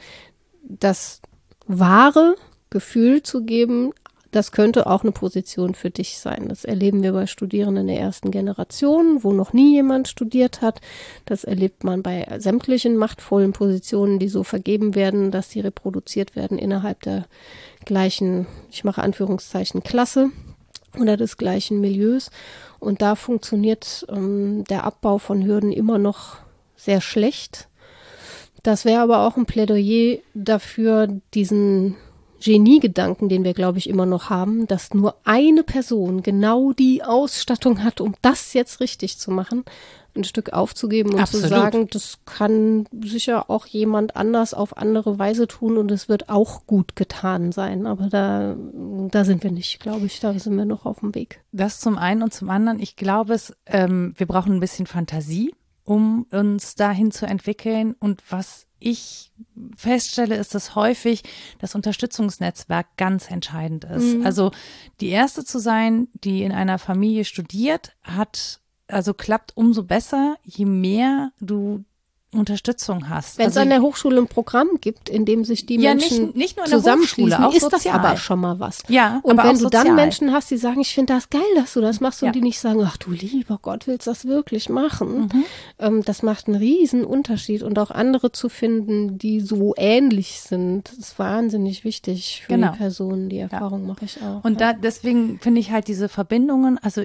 [0.62, 1.20] das
[1.66, 2.34] wahre
[2.70, 3.92] Gefühl zu geben,
[4.30, 6.48] das könnte auch eine Position für dich sein.
[6.48, 10.80] Das erleben wir bei Studierenden der ersten Generation, wo noch nie jemand studiert hat.
[11.24, 16.58] Das erlebt man bei sämtlichen machtvollen Positionen, die so vergeben werden, dass sie reproduziert werden
[16.58, 17.24] innerhalb der
[17.84, 20.30] gleichen, ich mache Anführungszeichen, Klasse
[20.98, 22.30] oder des gleichen Milieus.
[22.80, 26.36] Und da funktioniert ähm, der Abbau von Hürden immer noch
[26.76, 27.68] sehr schlecht.
[28.62, 31.96] Das wäre aber auch ein Plädoyer dafür, diesen
[32.40, 37.82] Geniegedanken, den wir, glaube ich, immer noch haben, dass nur eine Person genau die Ausstattung
[37.82, 39.64] hat, um das jetzt richtig zu machen,
[40.14, 41.44] ein Stück aufzugeben und Absolut.
[41.44, 46.28] zu sagen, das kann sicher auch jemand anders auf andere Weise tun und es wird
[46.28, 47.86] auch gut getan sein.
[47.86, 48.56] Aber da,
[49.10, 51.40] da sind wir nicht, glaube ich, da sind wir noch auf dem Weg.
[51.52, 55.54] Das zum einen und zum anderen, ich glaube es, ähm, wir brauchen ein bisschen Fantasie,
[55.84, 59.32] um uns dahin zu entwickeln und was ich
[59.76, 61.22] feststelle, ist, dass häufig
[61.58, 64.16] das Unterstützungsnetzwerk ganz entscheidend ist.
[64.16, 64.26] Mhm.
[64.26, 64.50] Also
[65.00, 70.64] die erste zu sein, die in einer Familie studiert, hat also klappt umso besser, je
[70.64, 71.84] mehr du
[72.30, 73.38] Unterstützung hast.
[73.38, 76.26] Wenn es also, an der Hochschule ein Programm gibt, in dem sich die ja, Menschen
[76.26, 77.94] nicht, nicht nur in zusammenschließen, auch ist sozial.
[77.94, 78.82] das aber schon mal was.
[78.88, 79.84] Ja, und wenn du sozial.
[79.84, 82.42] dann Menschen hast, die sagen, ich finde das geil, dass du das machst, und die
[82.42, 85.30] nicht sagen, ach du lieber Gott, willst du das wirklich machen?
[85.32, 85.44] Mhm.
[85.78, 90.92] Ähm, das macht einen riesen Unterschied und auch andere zu finden, die so ähnlich sind,
[90.92, 92.72] ist wahnsinnig wichtig für genau.
[92.72, 93.30] die Personen.
[93.30, 93.86] Die Erfahrung ja.
[93.86, 94.44] mache ich auch.
[94.44, 97.04] Und da deswegen finde ich halt diese Verbindungen, also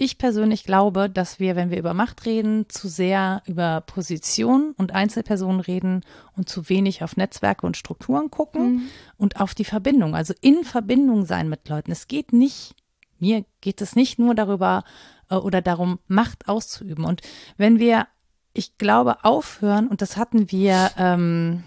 [0.00, 4.92] ich persönlich glaube, dass wir, wenn wir über Macht reden, zu sehr über Position und
[4.92, 6.02] Einzelpersonen reden
[6.36, 8.82] und zu wenig auf Netzwerke und Strukturen gucken mhm.
[9.16, 11.90] und auf die Verbindung, also in Verbindung sein mit Leuten.
[11.90, 12.76] Es geht nicht,
[13.18, 14.84] mir geht es nicht nur darüber
[15.30, 17.04] äh, oder darum, Macht auszuüben.
[17.04, 17.22] Und
[17.56, 18.06] wenn wir,
[18.52, 21.64] ich glaube, aufhören, und das hatten wir ähm,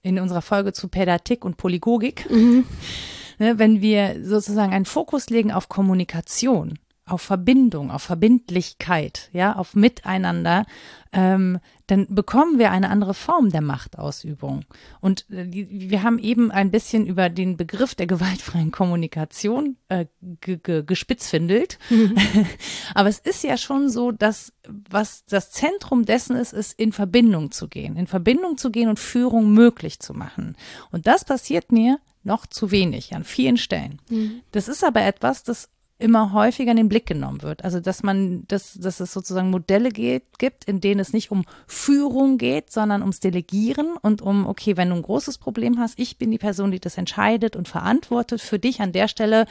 [0.00, 2.64] in unserer Folge zu Pädatik und Polygogik, mhm.
[3.38, 6.78] ne, wenn wir sozusagen einen Fokus legen auf Kommunikation,
[7.08, 10.66] auf Verbindung, auf Verbindlichkeit, ja, auf Miteinander,
[11.12, 14.64] ähm, dann bekommen wir eine andere Form der Machtausübung.
[15.00, 20.06] Und äh, die, wir haben eben ein bisschen über den Begriff der gewaltfreien Kommunikation äh,
[20.40, 21.78] gespitzfindelt.
[21.90, 22.16] Mhm.
[22.94, 24.52] Aber es ist ja schon so, dass
[24.90, 28.98] was das Zentrum dessen ist, ist in Verbindung zu gehen, in Verbindung zu gehen und
[28.98, 30.56] Führung möglich zu machen.
[30.90, 34.00] Und das passiert mir noch zu wenig an vielen Stellen.
[34.10, 34.40] Mhm.
[34.50, 35.68] Das ist aber etwas, das
[35.98, 37.64] immer häufiger in den Blick genommen wird.
[37.64, 41.44] Also dass man, dass, dass es sozusagen Modelle geht, gibt, in denen es nicht um
[41.66, 46.18] Führung geht, sondern ums Delegieren und um, okay, wenn du ein großes Problem hast, ich
[46.18, 48.42] bin die Person, die das entscheidet und verantwortet.
[48.42, 49.46] Für dich an der Stelle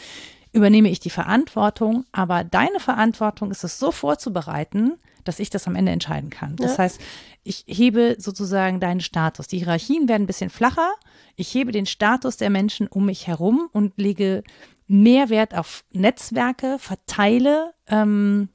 [0.53, 4.93] übernehme ich die Verantwortung, aber deine Verantwortung ist es so vorzubereiten,
[5.25, 6.55] dass ich das am Ende entscheiden kann.
[6.55, 6.83] Das ja.
[6.83, 7.01] heißt,
[7.43, 9.47] ich hebe sozusagen deinen Status.
[9.47, 10.93] Die Hierarchien werden ein bisschen flacher.
[11.35, 14.43] Ich hebe den Status der Menschen um mich herum und lege
[14.87, 18.49] mehr Wert auf Netzwerke, verteile ähm,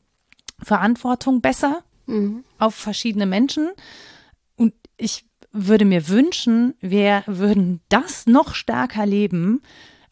[0.62, 2.44] Verantwortung besser mhm.
[2.58, 3.70] auf verschiedene Menschen.
[4.56, 9.62] Und ich würde mir wünschen, wir würden das noch stärker leben,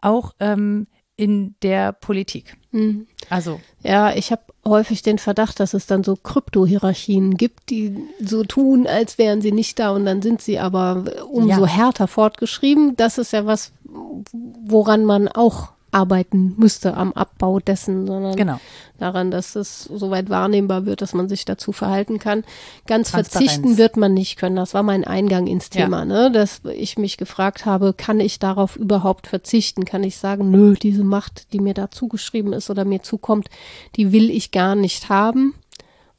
[0.01, 2.57] auch ähm, in der Politik.
[2.71, 3.07] Mhm.
[3.29, 3.61] Also.
[3.83, 8.87] Ja, ich habe häufig den Verdacht, dass es dann so Kryptohierarchien gibt, die so tun,
[8.87, 11.66] als wären sie nicht da und dann sind sie aber umso ja.
[11.66, 12.97] härter fortgeschrieben.
[12.97, 18.61] Das ist ja was, woran man auch arbeiten müsste am Abbau dessen, sondern genau.
[18.99, 22.45] daran, dass es soweit wahrnehmbar wird, dass man sich dazu verhalten kann.
[22.86, 24.57] Ganz verzichten wird man nicht können.
[24.57, 26.05] Das war mein Eingang ins Thema, ja.
[26.05, 26.30] ne?
[26.30, 29.84] dass ich mich gefragt habe, kann ich darauf überhaupt verzichten?
[29.84, 33.49] Kann ich sagen, nö, diese Macht, die mir da zugeschrieben ist oder mir zukommt,
[33.97, 35.55] die will ich gar nicht haben?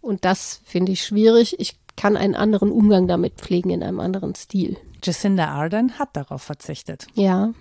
[0.02, 1.60] Und das finde ich schwierig.
[1.60, 4.78] Ich kann einen anderen Umgang damit pflegen in einem anderen Stil.
[5.04, 7.08] Jacinda Ardern hat darauf verzichtet.
[7.14, 7.54] Ja.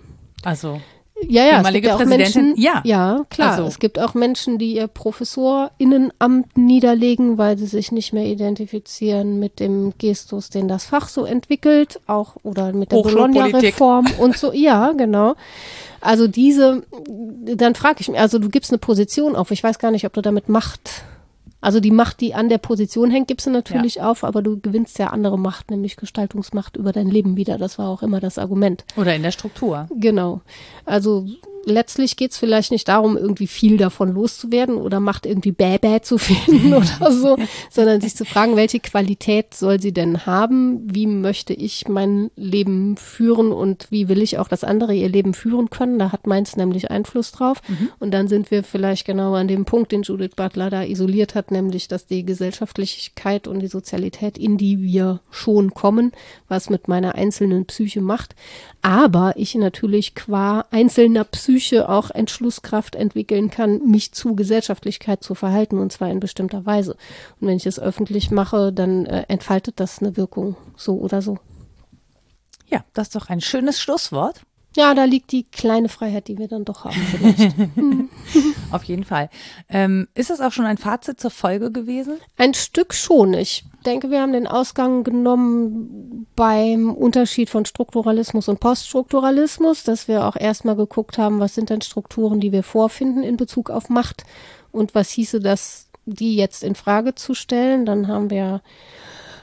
[0.43, 0.81] Also
[1.27, 3.51] ja, ja, es gibt ja auch Menschen, ja, ja klar.
[3.51, 3.63] Also.
[3.63, 9.59] Es gibt auch Menschen, die ihr Professorinnenamt niederlegen, weil sie sich nicht mehr identifizieren mit
[9.59, 14.53] dem Gestus, den das Fach so entwickelt, auch oder mit der Bologna-Reform und so.
[14.53, 15.35] Ja, genau.
[16.01, 19.51] Also diese, dann frage ich mich, also du gibst eine Position auf.
[19.51, 21.03] Ich weiß gar nicht, ob du damit Macht
[21.61, 24.09] also die Macht, die an der Position hängt, gibst du natürlich ja.
[24.09, 27.57] auf, aber du gewinnst ja andere Macht, nämlich Gestaltungsmacht über dein Leben wieder.
[27.57, 28.85] Das war auch immer das Argument.
[28.95, 29.87] Oder in der Struktur.
[29.91, 30.41] Genau.
[30.85, 31.25] Also
[31.69, 36.17] letztlich geht es vielleicht nicht darum, irgendwie viel davon loszuwerden oder macht irgendwie Bäh-Bäh zu
[36.17, 37.37] finden oder so,
[37.69, 40.81] sondern sich zu fragen, welche Qualität soll sie denn haben?
[40.83, 45.33] Wie möchte ich mein Leben führen und wie will ich auch, dass andere ihr Leben
[45.33, 45.99] führen können?
[45.99, 47.61] Da hat meins nämlich Einfluss drauf.
[47.67, 47.89] Mhm.
[47.99, 51.51] Und dann sind wir vielleicht genau an dem Punkt, den Judith Butler da isoliert hat,
[51.51, 56.11] nämlich, dass die Gesellschaftlichkeit und die Sozialität, in die wir schon kommen,
[56.47, 58.35] was mit meiner einzelnen Psyche macht,
[58.81, 61.58] aber ich natürlich qua einzelner Psyche
[61.89, 66.95] auch Entschlusskraft entwickeln kann, mich zu Gesellschaftlichkeit zu verhalten und zwar in bestimmter Weise.
[67.39, 71.37] Und wenn ich es öffentlich mache, dann äh, entfaltet das eine Wirkung, so oder so.
[72.67, 74.41] Ja, das ist doch ein schönes Schlusswort.
[74.75, 77.55] Ja, da liegt die kleine Freiheit, die wir dann doch haben vielleicht.
[78.71, 79.29] Auf jeden Fall.
[79.67, 82.17] Ähm, ist das auch schon ein Fazit zur Folge gewesen?
[82.37, 83.33] Ein Stück schon.
[83.33, 90.25] Ich denke, wir haben den Ausgang genommen beim Unterschied von Strukturalismus und Poststrukturalismus, dass wir
[90.25, 94.23] auch erstmal geguckt haben, was sind denn Strukturen, die wir vorfinden in Bezug auf Macht
[94.71, 97.85] und was hieße das, die jetzt in Frage zu stellen.
[97.85, 98.61] Dann haben wir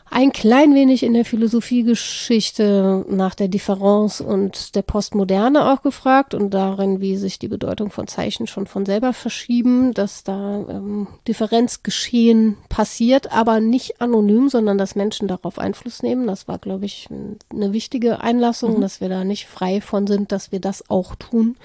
[0.08, 6.50] ein klein wenig in der Philosophiegeschichte nach der Differenz und der Postmoderne auch gefragt und
[6.54, 12.56] darin, wie sich die Bedeutung von Zeichen schon von selber verschieben, dass da ähm, Differenzgeschehen
[12.68, 16.28] passiert, aber nicht anonym, sondern dass Menschen darauf Einfluss nehmen.
[16.28, 17.08] Das war, glaube ich,
[17.50, 18.80] eine wichtige Einlassung, mhm.
[18.82, 21.56] dass wir da nicht frei von sind, dass wir das auch tun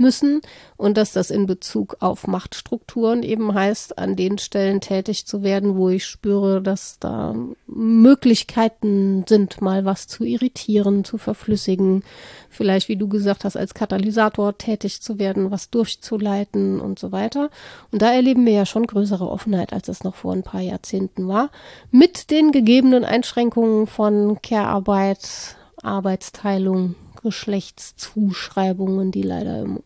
[0.00, 0.40] müssen
[0.76, 5.76] und dass das in Bezug auf Machtstrukturen eben heißt, an den Stellen tätig zu werden,
[5.76, 7.34] wo ich spüre, dass da
[7.66, 12.02] Möglichkeiten sind, mal was zu irritieren, zu verflüssigen,
[12.48, 17.50] vielleicht, wie du gesagt hast, als Katalysator tätig zu werden, was durchzuleiten und so weiter.
[17.92, 21.28] Und da erleben wir ja schon größere Offenheit, als es noch vor ein paar Jahrzehnten
[21.28, 21.50] war,
[21.90, 29.80] mit den gegebenen Einschränkungen von Care-Arbeit, Arbeitsteilung, Geschlechtszuschreibungen, die leider im,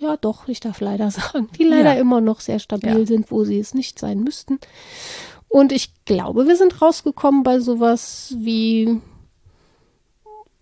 [0.00, 2.00] ja doch, ich darf leider sagen, die leider ja.
[2.00, 3.06] immer noch sehr stabil ja.
[3.06, 4.58] sind, wo sie es nicht sein müssten.
[5.48, 9.00] Und ich glaube, wir sind rausgekommen bei sowas wie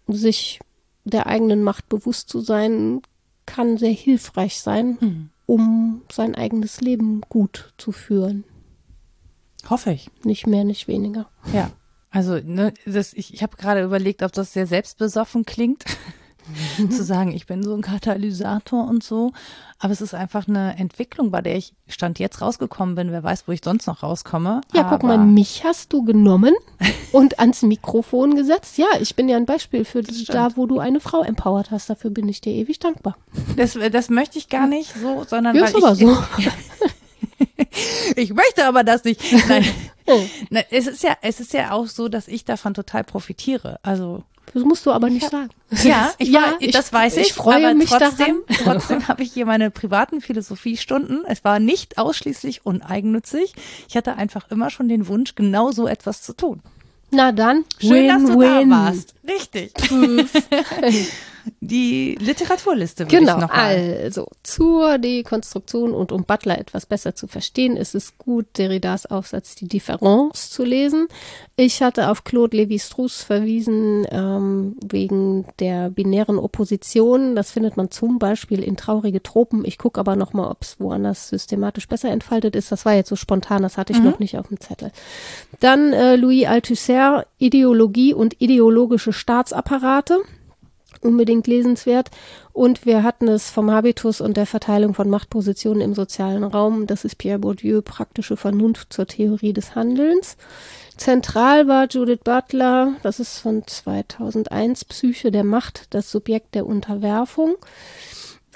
[0.06, 0.60] sich
[1.04, 3.02] der eigenen Macht bewusst zu sein,
[3.46, 5.30] kann sehr hilfreich sein, mhm.
[5.46, 8.44] um sein eigenes Leben gut zu führen.
[9.68, 10.10] Hoffe ich.
[10.24, 11.28] Nicht mehr, nicht weniger.
[11.52, 11.70] Ja.
[12.10, 15.84] Also, ne, das, ich, ich habe gerade überlegt, ob das sehr selbstbesoffen klingt,
[16.90, 19.32] zu sagen, ich bin so ein Katalysator und so.
[19.78, 23.12] Aber es ist einfach eine Entwicklung, bei der ich Stand jetzt rausgekommen bin.
[23.12, 24.62] Wer weiß, wo ich sonst noch rauskomme.
[24.74, 26.54] Ja, Aber guck mal, mich hast du genommen
[27.12, 28.76] und ans Mikrofon gesetzt.
[28.76, 31.90] Ja, ich bin ja ein Beispiel für da, wo du eine Frau empowert hast.
[31.90, 33.16] Dafür bin ich dir ewig dankbar.
[33.56, 36.18] Das, das möchte ich gar nicht so, sondern ja, weil ist aber ich, so.
[38.16, 39.22] ich möchte aber das nicht.
[39.48, 39.64] Nein.
[40.50, 43.78] Nein, es ist ja, es ist ja auch so, dass ich davon total profitiere.
[43.82, 45.50] Also Das musst du aber nicht sagen.
[45.82, 47.28] Ja, ich ja, ich, das weiß ich.
[47.28, 48.64] Ich freue mich trotzdem, daran.
[48.64, 51.24] Trotzdem habe ich hier meine privaten Philosophiestunden.
[51.26, 53.54] Es war nicht ausschließlich uneigennützig.
[53.88, 56.62] Ich hatte einfach immer schon den Wunsch, genau so etwas zu tun.
[57.10, 58.70] Na dann, schön, win, dass du win.
[58.70, 59.14] da warst.
[59.26, 59.72] Richtig.
[61.60, 63.06] die Literaturliste.
[63.06, 64.00] Genau, ich noch mal.
[64.02, 69.54] also zur Dekonstruktion und um Butler etwas besser zu verstehen, ist es gut, Derridas Aufsatz
[69.54, 71.08] Die Difference zu lesen.
[71.56, 77.34] Ich hatte auf Claude Lévi-Strauss verwiesen ähm, wegen der binären Opposition.
[77.34, 79.64] Das findet man zum Beispiel in Traurige Tropen.
[79.64, 82.70] Ich gucke aber noch mal, ob es woanders systematisch besser entfaltet ist.
[82.70, 84.04] Das war jetzt so spontan, das hatte ich mhm.
[84.04, 84.92] noch nicht auf dem Zettel.
[85.60, 90.20] Dann äh, Louis Althusser, Ideologie und ideologische Staatsapparate
[91.02, 92.10] unbedingt lesenswert.
[92.52, 96.86] Und wir hatten es vom Habitus und der Verteilung von Machtpositionen im sozialen Raum.
[96.86, 100.36] Das ist Pierre Bourdieu, praktische Vernunft zur Theorie des Handelns.
[100.96, 107.54] Zentral war Judith Butler, das ist von 2001, Psyche der Macht, das Subjekt der Unterwerfung.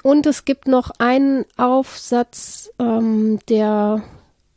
[0.03, 4.03] Und es gibt noch einen Aufsatz, ähm, der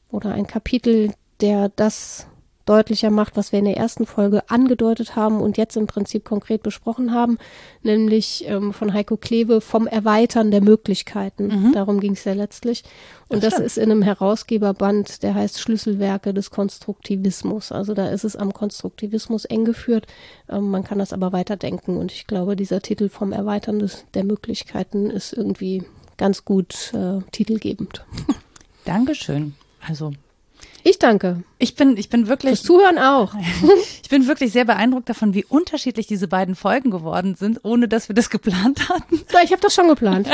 [0.10, 2.26] oder ein Kapitel, der das
[2.66, 6.63] deutlicher macht, was wir in der ersten Folge angedeutet haben und jetzt im Prinzip konkret
[6.63, 7.38] besprochen haben,
[7.84, 11.47] nämlich ähm, von Heiko Kleve vom Erweitern der Möglichkeiten.
[11.47, 11.74] Mhm.
[11.74, 12.84] Darum ging es ja letztlich.
[13.28, 17.72] Und das, das ist in einem Herausgeberband, der heißt Schlüsselwerke des Konstruktivismus.
[17.72, 20.07] Also da ist es am Konstruktivismus eng geführt.
[20.49, 21.97] Ähm, man kann das aber weiterdenken.
[21.97, 25.84] Und ich glaube, dieser Titel vom Erweitern des, der Möglichkeiten ist irgendwie
[26.18, 28.05] ganz gut äh, titelgebend.
[28.86, 29.55] Dankeschön.
[29.88, 30.13] Also
[30.88, 31.44] ich danke.
[31.58, 32.60] Ich bin, ich bin wirklich.
[32.60, 33.34] Das Zuhören auch.
[34.06, 38.08] Ich bin wirklich sehr beeindruckt davon, wie unterschiedlich diese beiden Folgen geworden sind, ohne dass
[38.08, 39.20] wir das geplant hatten.
[39.34, 40.30] Ja, ich habe das schon geplant.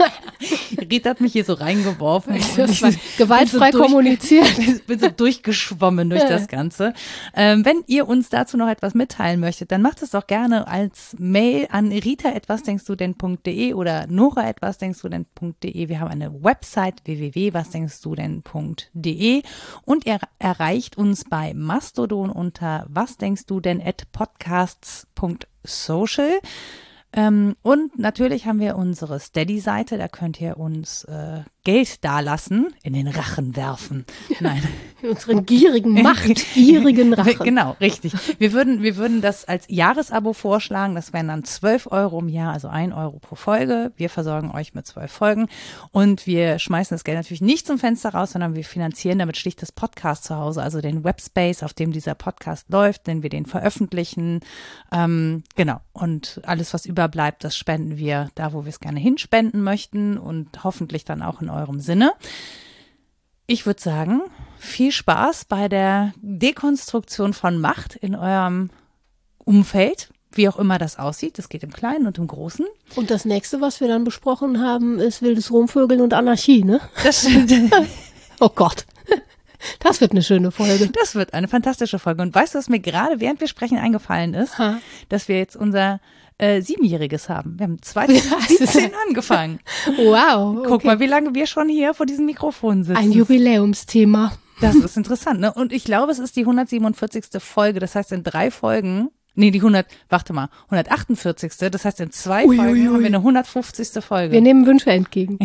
[0.90, 2.34] Rita hat mich hier so reingeworfen.
[2.34, 2.56] Ich
[3.16, 4.58] gewaltfrei so kommuniziert.
[4.58, 6.92] Ich bin so durchgeschwommen durch das Ganze.
[7.36, 11.14] Ähm, wenn ihr uns dazu noch etwas mitteilen möchtet, dann macht es doch gerne als
[11.18, 15.88] Mail an rita etwas denkst du denn.de oder nora etwas denkst du denn.de.
[15.88, 19.42] Wir haben eine Website www.wasdenkst-du-denn.de
[19.82, 26.40] und ihr erreicht uns bei Mastodon unter was denkst du denn at podcasts.social.
[27.12, 32.94] Ähm, und natürlich haben wir unsere Steady-Seite, da könnt ihr uns äh, Geld dalassen, in
[32.94, 34.06] den Rachen werfen.
[34.40, 34.62] Nein.
[35.02, 37.44] In unseren gierigen, machtgierigen Rachen.
[37.44, 38.14] genau, richtig.
[38.38, 40.94] Wir würden, wir würden das als Jahresabo vorschlagen.
[40.94, 43.92] Das wären dann 12 Euro im Jahr, also ein Euro pro Folge.
[43.96, 45.46] Wir versorgen euch mit zwölf Folgen
[45.92, 49.60] und wir schmeißen das Geld natürlich nicht zum Fenster raus, sondern wir finanzieren damit schlicht
[49.60, 53.44] das Podcast zu Hause, also den Webspace, auf dem dieser Podcast läuft, den wir den
[53.44, 54.40] veröffentlichen.
[54.90, 55.82] Ähm, genau.
[55.92, 60.64] Und alles, was überbleibt, das spenden wir da, wo wir es gerne hinspenden möchten und
[60.64, 62.12] hoffentlich dann auch in eurem Sinne.
[63.46, 64.22] Ich würde sagen,
[64.58, 68.70] viel Spaß bei der Dekonstruktion von Macht in eurem
[69.38, 71.38] Umfeld, wie auch immer das aussieht.
[71.38, 72.66] Das geht im Kleinen und im Großen.
[72.96, 76.80] Und das nächste, was wir dann besprochen haben, ist wildes Rumvögeln und Anarchie, ne?
[77.02, 77.72] Das stimmt.
[78.40, 78.84] oh Gott.
[79.80, 80.88] Das wird eine schöne Folge.
[80.88, 82.22] Das wird eine fantastische Folge.
[82.22, 84.58] Und weißt du, was mir gerade während wir sprechen eingefallen ist?
[84.58, 84.78] Ha?
[85.08, 86.00] Dass wir jetzt unser
[86.38, 87.58] äh, Siebenjähriges haben.
[87.58, 89.60] Wir haben 2017 angefangen.
[89.96, 90.58] Wow.
[90.58, 90.68] Okay.
[90.68, 92.98] Guck mal, wie lange wir schon hier vor diesem Mikrofon sitzen.
[92.98, 94.32] Ein Jubiläumsthema.
[94.60, 95.52] Das ist interessant, ne?
[95.52, 97.24] Und ich glaube, es ist die 147.
[97.38, 97.80] Folge.
[97.80, 101.52] Das heißt, in drei Folgen Nee, die 100, warte mal, 148.
[101.70, 104.02] Das heißt, in zwei ui, Folgen ui, haben wir eine 150.
[104.02, 104.32] Folge.
[104.32, 105.38] Wir nehmen Wünsche entgegen.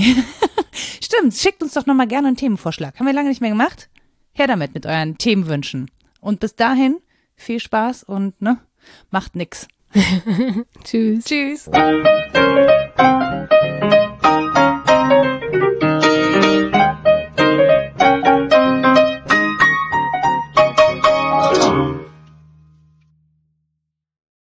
[0.73, 2.97] Stimmt, schickt uns doch nochmal gerne einen Themenvorschlag.
[2.97, 3.91] Haben wir lange nicht mehr gemacht?
[4.31, 5.91] Her damit mit euren Themenwünschen.
[6.21, 7.01] Und bis dahin,
[7.35, 8.57] viel Spaß und ne,
[9.11, 9.67] macht nix.
[10.83, 11.25] Tschüss.
[11.25, 11.69] Tschüss.